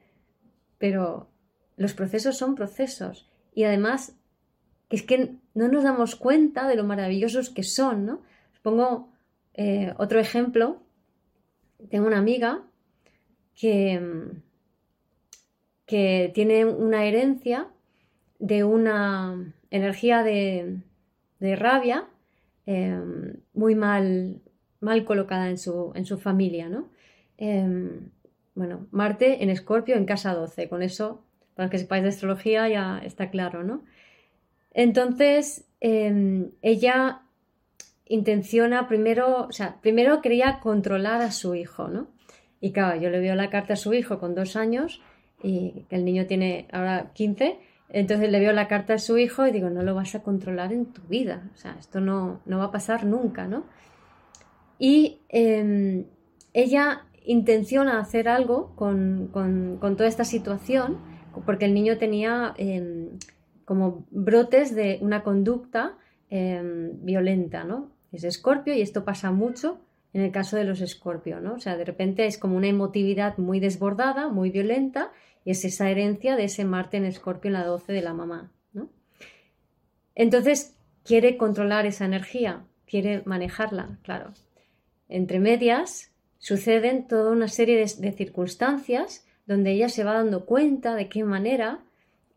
pero 0.80 1.30
los 1.76 1.94
procesos 1.94 2.36
son 2.36 2.56
procesos 2.56 3.30
y 3.54 3.64
además 3.64 4.16
es 4.90 5.04
que 5.04 5.36
no 5.54 5.68
nos 5.68 5.84
damos 5.84 6.16
cuenta 6.16 6.68
de 6.68 6.76
lo 6.76 6.84
maravillosos 6.84 7.50
que 7.50 7.64
son, 7.64 8.06
¿no? 8.06 8.22
pongo 8.62 9.10
eh, 9.54 9.94
otro 9.98 10.20
ejemplo. 10.20 10.82
Tengo 11.90 12.08
una 12.08 12.18
amiga 12.18 12.64
que, 13.56 14.02
que 15.86 16.32
tiene 16.34 16.66
una 16.66 17.06
herencia 17.06 17.68
de 18.40 18.64
una 18.64 19.54
energía 19.70 20.24
de, 20.24 20.78
de 21.40 21.56
rabia 21.56 22.08
Em, 22.66 23.42
muy 23.54 23.76
mal, 23.76 24.42
mal 24.80 25.04
colocada 25.04 25.50
en 25.50 25.58
su, 25.58 25.92
en 25.96 26.06
su 26.06 26.18
familia, 26.18 26.70
¿no? 26.70 26.90
Em, 27.38 28.10
bueno, 28.56 28.88
Marte 28.92 29.44
en 29.44 29.50
Escorpio 29.50 29.96
en 29.96 30.06
casa 30.06 30.34
12, 30.34 30.70
con 30.70 30.82
eso, 30.82 31.22
para 31.56 31.70
que 31.70 31.78
sepáis 31.78 32.04
de 32.04 32.10
astrología 32.10 32.70
ya 32.70 33.00
está 33.00 33.30
claro, 33.30 33.64
¿no? 33.64 33.84
Entonces, 34.74 35.66
em, 35.80 36.52
ella 36.62 37.22
intenciona 38.06 38.88
primero, 38.88 39.48
o 39.48 39.52
sea, 39.52 39.80
primero 39.82 40.22
quería 40.22 40.60
controlar 40.60 41.22
a 41.22 41.32
su 41.32 41.56
hijo, 41.56 41.88
¿no? 41.88 42.08
Y 42.62 42.72
claro, 42.72 43.00
yo 43.00 43.10
le 43.10 43.20
veo 43.20 43.36
la 43.36 43.50
carta 43.50 43.74
a 43.74 43.78
su 43.78 43.94
hijo 43.94 44.20
con 44.20 44.36
dos 44.36 44.56
años 44.56 45.02
y 45.42 45.86
el 45.90 46.06
niño 46.06 46.26
tiene 46.26 46.68
ahora 46.72 47.12
15 47.14 47.60
entonces 47.94 48.32
le 48.32 48.40
veo 48.40 48.52
la 48.54 48.68
carta 48.68 48.96
a 48.96 48.98
su 48.98 49.20
hijo 49.20 49.46
y 49.46 49.52
digo, 49.52 49.70
no 49.70 49.84
lo 49.84 49.94
vas 49.94 50.16
a 50.16 50.24
controlar 50.24 50.74
en 50.74 50.88
tu 50.88 51.04
vida, 51.04 51.44
o 51.54 51.58
sea, 51.58 51.78
esto 51.80 52.02
no, 52.02 52.42
no 52.46 52.58
va 52.58 52.66
a 52.66 52.72
pasar 52.72 53.06
nunca, 53.06 53.48
¿no? 53.48 53.66
Y 54.80 55.20
em, 55.30 56.06
ella 56.54 57.06
intenciona 57.24 58.00
hacer 58.00 58.28
algo 58.28 58.76
con, 58.76 59.30
toda 59.80 60.08
esta 60.08 60.26
situación, 60.26 60.98
porque 61.46 61.66
el 61.66 61.76
niño 61.76 62.00
tenía 62.00 62.56
em, 62.58 63.10
como 63.66 64.06
brotes 64.12 64.76
de 64.76 65.00
una 65.02 65.24
conducta 65.24 65.98
em, 66.30 67.04
violenta, 67.04 67.64
¿no? 67.64 67.92
Es 68.12 68.24
escorpio 68.24 68.74
y 68.74 68.82
esto 68.82 69.04
pasa 69.06 69.32
mucho 69.32 69.80
en 70.14 70.22
el 70.22 70.32
caso 70.32 70.58
de 70.58 70.64
los 70.64 70.82
escorpio, 70.82 71.40
¿no? 71.40 71.56
O 71.56 71.60
sea, 71.60 71.76
de 71.76 71.86
repente 71.86 72.26
es 72.26 72.38
como 72.38 72.56
una 72.56 72.68
emotividad 72.68 73.38
muy 73.38 73.60
desbordada, 73.60 74.30
muy 74.30 74.52
violenta, 74.52 75.12
y 75.44 75.52
es 75.52 75.66
esa 75.66 75.90
herencia 75.90 76.36
de 76.36 76.46
ese 76.46 76.66
Marte 76.66 76.98
en 76.98 77.06
Escorpio 77.06 77.50
en 77.50 77.54
la 77.54 77.66
12 77.66 77.92
de 77.92 78.02
la 78.02 78.14
mamá. 78.14 78.52
¿no? 78.72 78.90
Entonces, 80.16 80.76
quiere 81.04 81.38
controlar 81.38 81.86
esa 81.86 82.06
energía, 82.06 82.66
quiere 82.86 83.24
manejarla, 83.26 84.00
claro. 84.04 84.34
Entre 85.10 85.40
medias 85.40 86.12
suceden 86.38 87.08
toda 87.08 87.32
una 87.32 87.48
serie 87.48 87.78
de, 87.78 88.12
circunstancias 88.12 89.26
donde 89.46 89.72
ella 89.72 89.90
se 89.90 90.04
va 90.04 90.14
dando 90.14 90.46
cuenta 90.46 90.96
de 90.96 91.10
qué 91.10 91.24
manera 91.24 91.84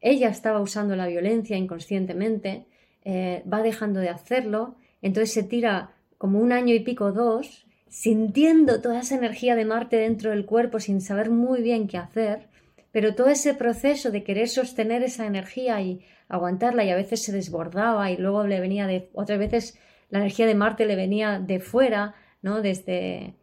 ella 0.06 0.28
estaba 0.28 0.60
usando 0.60 0.94
la 0.94 1.08
violencia 1.08 1.56
inconscientemente, 1.56 2.66
eh, 3.04 3.42
va 3.52 3.60
dejando 3.60 3.98
de 3.98 4.08
hacerlo, 4.08 4.76
entonces 5.02 5.34
se 5.34 5.42
tira 5.42 5.96
como 6.16 6.38
un 6.38 6.52
año 6.52 6.74
y 6.74 6.80
pico, 6.80 7.10
dos, 7.10 7.66
sintiendo 7.88 8.80
toda 8.80 9.00
esa 9.00 9.16
energía 9.16 9.56
de 9.56 9.64
Marte 9.64 9.96
dentro 9.96 10.30
del 10.30 10.46
cuerpo 10.46 10.78
sin 10.78 11.00
saber 11.00 11.30
muy 11.30 11.60
bien 11.60 11.88
qué 11.88 11.98
hacer, 11.98 12.46
pero 12.92 13.16
todo 13.16 13.30
ese 13.30 13.54
proceso 13.54 14.12
de 14.12 14.22
querer 14.22 14.48
sostener 14.48 15.02
esa 15.02 15.26
energía 15.26 15.80
y 15.80 16.04
aguantarla 16.28 16.84
y 16.84 16.90
a 16.90 16.96
veces 16.96 17.24
se 17.24 17.32
desbordaba 17.32 18.08
y 18.12 18.16
luego 18.16 18.46
le 18.46 18.60
venía 18.60 18.86
de 18.86 19.10
otras 19.12 19.40
veces 19.40 19.76
la 20.08 20.20
energía 20.20 20.46
de 20.46 20.54
Marte 20.54 20.86
le 20.86 20.94
venía 20.94 21.40
de 21.40 21.58
fuera, 21.58 22.14
¿no? 22.42 22.62
Desde 22.62 23.34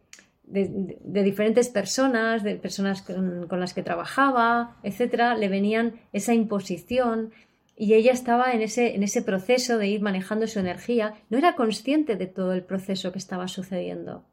de, 0.46 1.22
diferentes 1.22 1.68
personas, 1.68 2.42
de 2.42 2.56
personas 2.56 3.02
con, 3.02 3.48
las 3.60 3.74
que 3.74 3.82
trabajaba, 3.82 4.76
etcétera, 4.82 5.34
le 5.36 5.48
venían 5.48 6.00
esa 6.12 6.34
imposición 6.34 7.32
y 7.76 7.94
ella 7.94 8.12
estaba 8.12 8.52
en 8.52 8.62
ese, 8.62 8.94
en 8.94 9.02
ese 9.02 9.22
proceso 9.22 9.78
de 9.78 9.88
ir 9.88 10.00
manejando 10.00 10.46
su 10.46 10.60
energía, 10.60 11.14
no 11.28 11.38
era 11.38 11.56
consciente 11.56 12.16
de 12.16 12.26
todo 12.26 12.52
el 12.52 12.62
proceso 12.62 13.10
que 13.10 13.18
estaba 13.18 13.48
sucediendo, 13.48 14.24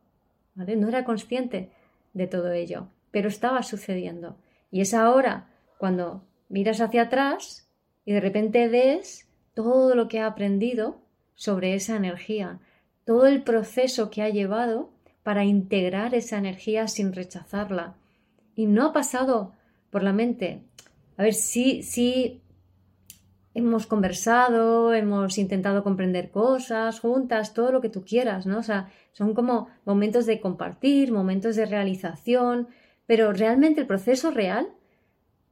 ¿vale? 0.54 0.76
No 0.76 0.88
era 0.88 1.06
consciente 1.06 1.70
de 2.14 2.28
todo 2.28 2.52
ello, 2.52 2.88
pero 3.10 3.30
estaba 3.30 3.64
sucediendo. 3.64 4.38
Y 4.70 4.82
es 4.82 4.94
ahora 4.94 5.48
cuando 5.78 6.24
miras 6.50 6.82
hacia 6.82 7.04
atrás 7.04 7.68
y 8.06 8.14
de 8.14 8.20
repente 8.20 8.68
ves 8.68 9.28
todo 9.54 9.96
lo 9.96 10.08
que 10.08 10.20
ha 10.20 10.28
aprendido 10.28 11.00
sobre 11.36 11.74
esa 11.74 11.96
energía, 11.96 12.60
todo 13.06 13.26
el 13.26 13.42
proceso 13.42 14.12
que 14.12 14.22
ha 14.22 14.30
llevado 14.30 14.92
para 15.24 15.46
integrar 15.46 16.16
esa 16.16 16.38
energía 16.38 16.88
sin 16.88 17.14
rechazarla. 17.14 17.96
Y 18.56 18.66
no 18.66 18.88
ha 18.88 18.94
pasado 18.94 19.54
por 19.90 20.04
la 20.04 20.14
mente. 20.14 20.62
A 21.18 21.24
ver, 21.24 21.34
sí, 21.34 21.84
sí, 21.84 22.42
hemos 23.54 23.86
conversado, 23.86 24.94
hemos 24.94 25.38
intentado 25.38 25.84
comprender 25.84 26.32
cosas 26.32 27.00
juntas, 27.00 27.54
todo 27.54 27.72
lo 27.72 27.82
que 27.82 27.90
tú 27.90 28.04
quieras, 28.04 28.46
¿no? 28.46 28.60
O 28.60 28.64
sea, 28.64 28.90
son 29.12 29.34
como 29.34 29.68
momentos 29.86 30.26
de 30.26 30.40
compartir, 30.40 31.12
momentos 31.12 31.56
de 31.56 31.66
realización, 31.66 32.70
pero 33.06 33.34
realmente 33.34 33.82
el 33.82 33.88
proceso 33.88 34.32
real 34.32 34.70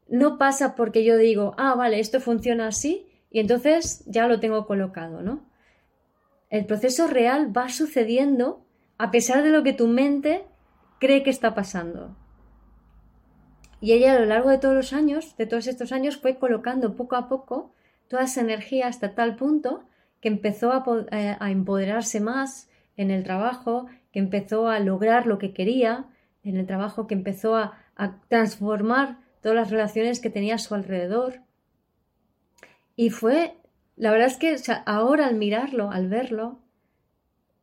no 0.07 0.37
pasa 0.37 0.75
porque 0.75 1.03
yo 1.03 1.17
digo, 1.17 1.53
ah, 1.57 1.75
vale, 1.75 1.99
esto 1.99 2.19
funciona 2.19 2.67
así 2.67 3.05
y 3.29 3.39
entonces 3.39 4.03
ya 4.07 4.27
lo 4.27 4.39
tengo 4.39 4.65
colocado, 4.65 5.21
¿no? 5.21 5.45
El 6.49 6.65
proceso 6.65 7.05
real 7.05 7.55
va 7.55 7.69
sucediendo 7.69 8.65
a 8.99 9.11
pesar 9.11 9.41
de 9.43 9.49
lo 9.49 9.63
que 9.63 9.73
tu 9.73 9.87
mente 9.87 10.45
cree 10.99 11.23
que 11.23 11.29
está 11.31 11.55
pasando. 11.55 12.15
Y 13.81 13.93
ella 13.93 14.13
a 14.13 14.19
lo 14.19 14.25
largo 14.25 14.49
de 14.49 14.57
todos 14.57 14.75
los 14.75 14.93
años, 14.93 15.37
de 15.37 15.47
todos 15.47 15.67
estos 15.67 15.93
años, 15.93 16.17
fue 16.17 16.37
colocando 16.37 16.95
poco 16.95 17.15
a 17.15 17.29
poco 17.29 17.73
toda 18.09 18.23
esa 18.23 18.41
energía 18.41 18.87
hasta 18.87 19.15
tal 19.15 19.37
punto 19.37 19.85
que 20.19 20.27
empezó 20.27 20.73
a, 20.73 20.83
eh, 21.11 21.37
empoderarse 21.49 22.19
más 22.19 22.69
en 22.97 23.09
el 23.09 23.23
trabajo, 23.23 23.87
que 24.11 24.19
empezó 24.19 24.67
a 24.67 24.79
lograr 24.79 25.27
lo 25.27 25.37
que 25.37 25.53
quería 25.53 26.05
en 26.43 26.57
el 26.57 26.67
trabajo, 26.67 27.07
que 27.07 27.15
empezó 27.15 27.55
a, 27.55 27.77
transformar 28.29 29.17
todas 29.41 29.57
las 29.57 29.71
relaciones 29.71 30.21
que 30.21 30.29
tenía 30.29 30.55
a 30.55 30.59
su 30.59 30.73
alrededor. 30.73 31.41
Y 32.95 33.09
fue, 33.09 33.57
la 33.97 34.11
verdad 34.11 34.27
es 34.27 34.37
que 34.37 34.55
ahora 34.85 35.27
al 35.27 35.35
mirarlo, 35.35 35.91
al 35.91 36.07
verlo, 36.07 36.59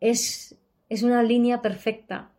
es, 0.01 0.59
es 0.89 1.03
una 1.03 1.23
línea 1.23 1.63
perfecta, 1.63 2.31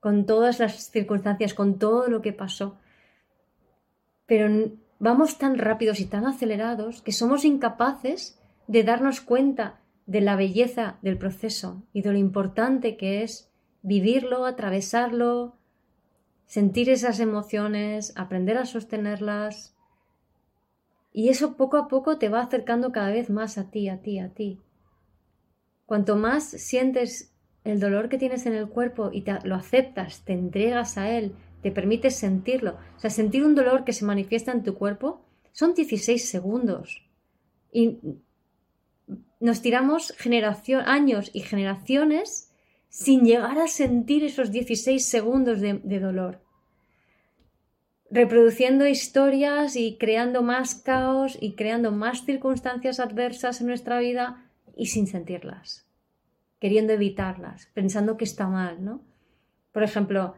con 0.00 0.26
todas 0.26 0.58
las 0.58 0.90
circunstancias, 0.90 1.54
con 1.54 1.78
todo 1.78 2.08
lo 2.08 2.22
que 2.22 2.32
pasó. 2.32 2.78
Pero 4.26 4.72
vamos 4.98 5.38
tan 5.38 5.58
rápidos 5.58 6.00
y 6.00 6.06
tan 6.06 6.26
acelerados 6.26 7.02
que 7.02 7.12
somos 7.12 7.44
incapaces 7.44 8.38
de 8.66 8.82
darnos 8.82 9.20
cuenta 9.20 9.80
de 10.06 10.20
la 10.20 10.36
belleza 10.36 10.98
del 11.02 11.18
proceso 11.18 11.82
y 11.92 12.02
de 12.02 12.12
lo 12.12 12.18
importante 12.18 12.96
que 12.96 13.22
es 13.22 13.50
vivirlo, 13.82 14.44
atravesarlo, 14.44 15.56
sentir 16.46 16.90
esas 16.90 17.20
emociones, 17.20 18.12
aprender 18.16 18.58
a 18.58 18.66
sostenerlas. 18.66 19.76
Y 21.12 21.28
eso 21.28 21.56
poco 21.56 21.76
a 21.76 21.88
poco 21.88 22.18
te 22.18 22.28
va 22.28 22.40
acercando 22.40 22.92
cada 22.92 23.10
vez 23.10 23.30
más 23.30 23.58
a 23.58 23.70
ti, 23.70 23.88
a 23.88 24.00
ti, 24.00 24.18
a 24.18 24.30
ti. 24.30 24.60
Cuanto 25.86 26.16
más 26.16 26.44
sientes 26.44 27.32
el 27.70 27.80
dolor 27.80 28.08
que 28.08 28.18
tienes 28.18 28.46
en 28.46 28.54
el 28.54 28.68
cuerpo 28.68 29.10
y 29.12 29.22
te, 29.22 29.38
lo 29.44 29.54
aceptas, 29.54 30.24
te 30.24 30.32
entregas 30.32 30.98
a 30.98 31.10
él, 31.10 31.32
te 31.62 31.70
permites 31.70 32.16
sentirlo. 32.16 32.78
O 32.96 33.00
sea, 33.00 33.10
sentir 33.10 33.44
un 33.44 33.54
dolor 33.54 33.84
que 33.84 33.92
se 33.92 34.04
manifiesta 34.04 34.52
en 34.52 34.62
tu 34.62 34.74
cuerpo 34.74 35.22
son 35.52 35.74
16 35.74 36.28
segundos. 36.28 37.04
Y 37.72 37.98
nos 39.40 39.62
tiramos 39.62 40.14
generación, 40.18 40.82
años 40.86 41.30
y 41.32 41.40
generaciones 41.40 42.50
sin 42.88 43.24
llegar 43.24 43.58
a 43.58 43.68
sentir 43.68 44.24
esos 44.24 44.50
16 44.50 45.04
segundos 45.04 45.60
de, 45.60 45.80
de 45.82 46.00
dolor. 46.00 46.42
Reproduciendo 48.10 48.86
historias 48.86 49.76
y 49.76 49.96
creando 49.96 50.42
más 50.42 50.74
caos 50.74 51.38
y 51.40 51.54
creando 51.54 51.92
más 51.92 52.24
circunstancias 52.24 52.98
adversas 52.98 53.60
en 53.60 53.68
nuestra 53.68 54.00
vida 54.00 54.50
y 54.76 54.86
sin 54.86 55.06
sentirlas, 55.06 55.86
queriendo 56.60 56.92
evitarlas, 56.92 57.68
pensando 57.74 58.16
que 58.16 58.24
está 58.24 58.46
mal, 58.46 58.84
¿no? 58.84 59.02
Por 59.72 59.82
ejemplo, 59.82 60.34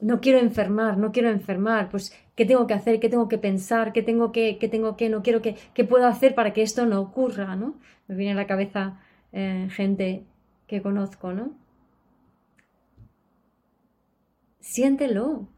no 0.00 0.20
quiero 0.20 0.38
enfermar, 0.38 0.98
no 0.98 1.12
quiero 1.12 1.30
enfermar, 1.30 1.88
pues 1.90 2.14
¿qué 2.34 2.44
tengo 2.44 2.66
que 2.66 2.74
hacer? 2.74 3.00
¿Qué 3.00 3.08
tengo 3.08 3.28
que 3.28 3.38
pensar? 3.38 3.92
¿Qué 3.92 4.02
tengo 4.02 4.32
que, 4.32 4.58
qué 4.58 4.68
tengo 4.68 4.96
que, 4.96 5.08
no 5.08 5.22
quiero 5.22 5.40
que, 5.42 5.56
qué 5.74 5.84
puedo 5.84 6.06
hacer 6.06 6.34
para 6.34 6.52
que 6.52 6.62
esto 6.62 6.86
no 6.86 7.00
ocurra? 7.00 7.56
¿no? 7.56 7.78
Me 8.08 8.16
viene 8.16 8.32
a 8.32 8.36
la 8.36 8.46
cabeza 8.46 9.00
eh, 9.32 9.68
gente 9.70 10.24
que 10.66 10.82
conozco, 10.82 11.32
¿no? 11.32 11.52
Siéntelo. 14.60 15.48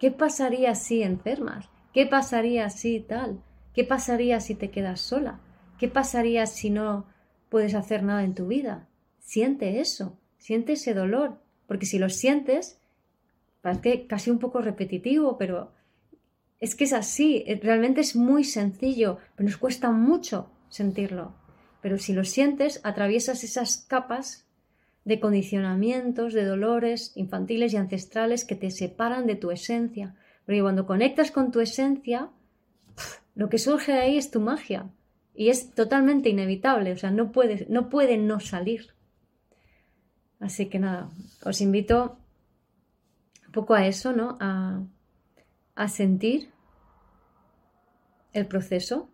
¿Qué 0.00 0.10
pasaría 0.10 0.74
si 0.74 1.02
enfermas? 1.02 1.68
¿Qué 1.92 2.06
pasaría 2.06 2.68
si 2.70 3.00
tal? 3.00 3.40
¿Qué 3.74 3.84
pasaría 3.84 4.40
si 4.40 4.54
te 4.54 4.70
quedas 4.70 5.00
sola? 5.00 5.40
¿Qué 5.78 5.88
pasaría 5.88 6.46
si 6.46 6.70
no 6.70 7.06
puedes 7.48 7.74
hacer 7.74 8.02
nada 8.02 8.22
en 8.24 8.34
tu 8.34 8.46
vida? 8.46 8.86
Siente 9.24 9.80
eso, 9.80 10.16
siente 10.38 10.74
ese 10.74 10.94
dolor, 10.94 11.40
porque 11.66 11.86
si 11.86 11.98
lo 11.98 12.08
sientes, 12.08 12.78
Parece 13.64 14.06
casi 14.06 14.30
un 14.30 14.38
poco 14.38 14.60
repetitivo, 14.60 15.38
pero 15.38 15.72
es 16.60 16.74
que 16.74 16.84
es 16.84 16.92
así. 16.92 17.44
Eh, 17.46 17.58
realmente 17.62 18.02
es 18.02 18.14
muy 18.14 18.44
sencillo, 18.44 19.16
pero 19.34 19.48
nos 19.48 19.56
cuesta 19.56 19.90
mucho 19.90 20.50
sentirlo. 20.68 21.32
Pero 21.80 21.96
si 21.96 22.12
lo 22.12 22.24
sientes, 22.24 22.82
atraviesas 22.84 23.42
esas 23.42 23.78
capas 23.78 24.46
de 25.06 25.18
condicionamientos, 25.18 26.34
de 26.34 26.44
dolores 26.44 27.12
infantiles 27.14 27.72
y 27.72 27.78
ancestrales 27.78 28.44
que 28.44 28.54
te 28.54 28.70
separan 28.70 29.26
de 29.26 29.36
tu 29.36 29.50
esencia. 29.50 30.14
Porque 30.44 30.60
cuando 30.60 30.86
conectas 30.86 31.30
con 31.30 31.50
tu 31.50 31.60
esencia, 31.60 32.28
lo 33.34 33.48
que 33.48 33.56
surge 33.56 33.92
de 33.92 34.00
ahí 34.00 34.18
es 34.18 34.30
tu 34.30 34.40
magia. 34.40 34.90
Y 35.34 35.48
es 35.48 35.70
totalmente 35.70 36.28
inevitable, 36.28 36.92
o 36.92 36.98
sea, 36.98 37.10
no 37.10 37.32
puede 37.32 37.66
no, 37.70 37.88
puede 37.88 38.18
no 38.18 38.40
salir. 38.40 38.93
Así 40.40 40.68
que 40.68 40.78
nada, 40.78 41.08
os 41.44 41.60
invito 41.60 42.18
poco 43.52 43.74
a 43.74 43.86
eso, 43.86 44.12
¿no? 44.12 44.36
A, 44.40 44.82
a 45.74 45.88
sentir 45.88 46.50
el 48.32 48.46
proceso, 48.46 49.08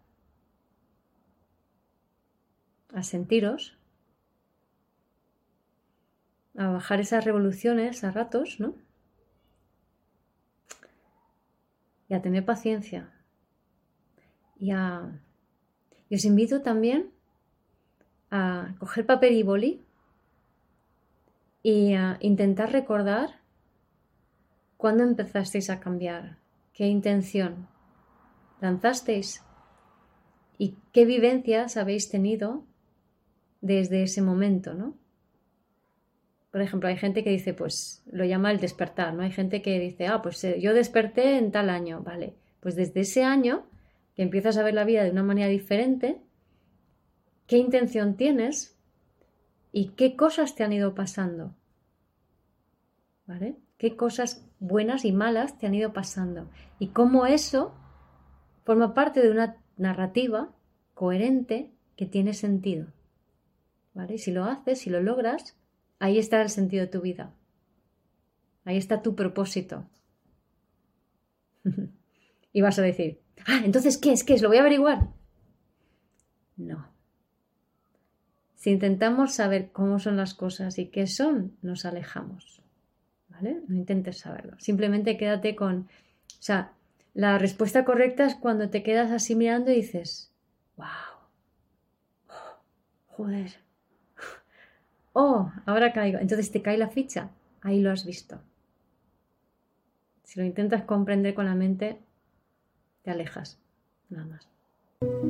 a 2.95 3.03
sentiros, 3.03 3.77
a 6.57 6.69
bajar 6.69 7.01
esas 7.01 7.25
revoluciones 7.25 8.03
a 8.03 8.11
ratos, 8.11 8.59
¿no? 8.59 8.75
Y 12.09 12.15
a 12.15 12.23
tener 12.23 12.45
paciencia. 12.45 13.13
Y, 14.59 14.73
a, 14.73 15.21
y 16.09 16.17
os 16.17 16.25
invito 16.25 16.63
también 16.63 17.11
a 18.31 18.75
coger 18.79 19.07
papel 19.07 19.35
y 19.35 19.43
boli 19.43 19.85
y 21.63 21.95
a 21.95 22.17
intentar 22.21 22.73
recordar 22.73 23.41
¿Cuándo 24.81 25.05
empezasteis 25.05 25.69
a 25.69 25.79
cambiar? 25.79 26.39
¿Qué 26.73 26.87
intención 26.87 27.69
lanzasteis? 28.63 29.43
¿Y 30.57 30.75
qué 30.95 31.05
vivencias 31.05 31.77
habéis 31.77 32.09
tenido 32.09 32.65
desde 33.61 34.03
ese 34.03 34.23
momento, 34.23 34.73
no? 34.73 34.95
Por 36.51 36.63
ejemplo, 36.63 36.89
hay 36.89 36.97
gente 36.97 37.23
que 37.23 37.29
dice, 37.29 37.53
pues 37.53 38.03
lo 38.11 38.25
llama 38.25 38.51
el 38.53 38.59
despertar, 38.59 39.13
¿no? 39.13 39.23
Hay 39.23 39.33
gente 39.33 39.61
que 39.61 39.79
dice, 39.79 40.07
ah, 40.07 40.23
pues 40.23 40.43
eh, 40.45 40.59
yo 40.63 40.73
desperté 40.73 41.37
en 41.37 41.53
tal 41.53 41.69
año, 41.69 42.01
vale. 42.01 42.33
Pues 42.61 42.75
desde 42.75 43.01
ese 43.01 43.23
año 43.23 43.67
que 44.17 44.23
empiezas 44.23 44.57
a 44.57 44.63
ver 44.63 44.73
la 44.73 44.85
vida 44.85 45.05
de 45.05 45.11
una 45.11 45.23
manera 45.23 45.49
diferente, 45.49 46.23
¿qué 47.47 47.59
intención 47.59 48.17
tienes? 48.17 48.80
¿Y 49.73 49.91
qué 49.91 50.17
cosas 50.17 50.55
te 50.55 50.65
han 50.65 50.73
ido 50.73 50.95
pasando? 50.95 51.55
¿Vale? 53.27 53.57
qué 53.81 53.97
cosas 53.97 54.47
buenas 54.59 55.07
y 55.07 55.13
malas 55.13 55.59
te 55.59 55.67
han 55.67 55.75
ido 55.75 55.95
pasando 55.95 56.51
y 56.79 56.89
cómo 56.89 57.25
eso 57.25 57.75
forma 58.63 58.93
parte 58.93 59.23
de 59.23 59.31
una 59.31 59.57
narrativa 59.79 60.53
coherente 60.93 61.71
que 61.97 62.05
tiene 62.05 62.35
sentido. 62.35 62.89
¿Vale? 63.95 64.19
Si 64.19 64.33
lo 64.33 64.45
haces, 64.45 64.81
si 64.81 64.91
lo 64.91 65.01
logras, 65.01 65.57
ahí 65.99 66.19
está 66.19 66.43
el 66.43 66.51
sentido 66.51 66.85
de 66.85 66.91
tu 66.91 67.01
vida. 67.01 67.33
Ahí 68.67 68.77
está 68.77 69.01
tu 69.01 69.17
propósito. 69.17 69.89
y 72.53 72.61
vas 72.61 72.79
a 72.79 72.83
decir, 72.83 73.23
ah, 73.47 73.63
entonces, 73.65 73.97
¿qué 73.97 74.13
es? 74.13 74.25
¿Qué 74.25 74.35
es? 74.35 74.43
¿Lo 74.43 74.49
voy 74.49 74.59
a 74.59 74.61
averiguar? 74.61 75.09
No. 76.59 76.90
Si 78.61 78.69
intentamos 78.69 79.33
saber 79.33 79.71
cómo 79.73 79.99
son 79.99 80.19
las 80.19 80.35
cosas 80.35 80.79
y 80.79 80.89
qué 80.89 81.07
son, 81.07 81.57
nos 81.63 81.87
alejamos. 81.87 82.61
No 83.41 83.75
intentes 83.75 84.19
saberlo. 84.19 84.55
Simplemente 84.59 85.17
quédate 85.17 85.57
con. 85.57 85.89
O 86.29 86.43
sea, 86.43 86.73
la 87.15 87.39
respuesta 87.39 87.87
correcta 87.87 88.27
es 88.27 88.35
cuando 88.35 88.69
te 88.69 88.83
quedas 88.83 89.13
así 89.13 89.35
mirando 89.35 89.71
y 89.71 89.77
dices, 89.77 90.31
wow, 90.77 90.87
joder, 93.07 93.51
oh, 95.15 95.51
ahora 95.65 95.95
caigo. 95.95 96.19
Entonces 96.19 96.51
te 96.53 96.61
cae 96.61 96.77
la 96.77 96.91
ficha, 96.91 97.31
ahí 97.63 97.81
lo 97.81 97.91
has 97.91 98.05
visto. 98.05 98.43
Si 100.23 100.39
lo 100.39 100.45
intentas 100.45 100.83
comprender 100.83 101.33
con 101.33 101.47
la 101.47 101.55
mente, 101.55 101.99
te 103.05 103.11
alejas, 103.11 103.59
nada 104.11 104.27
más. 104.27 105.30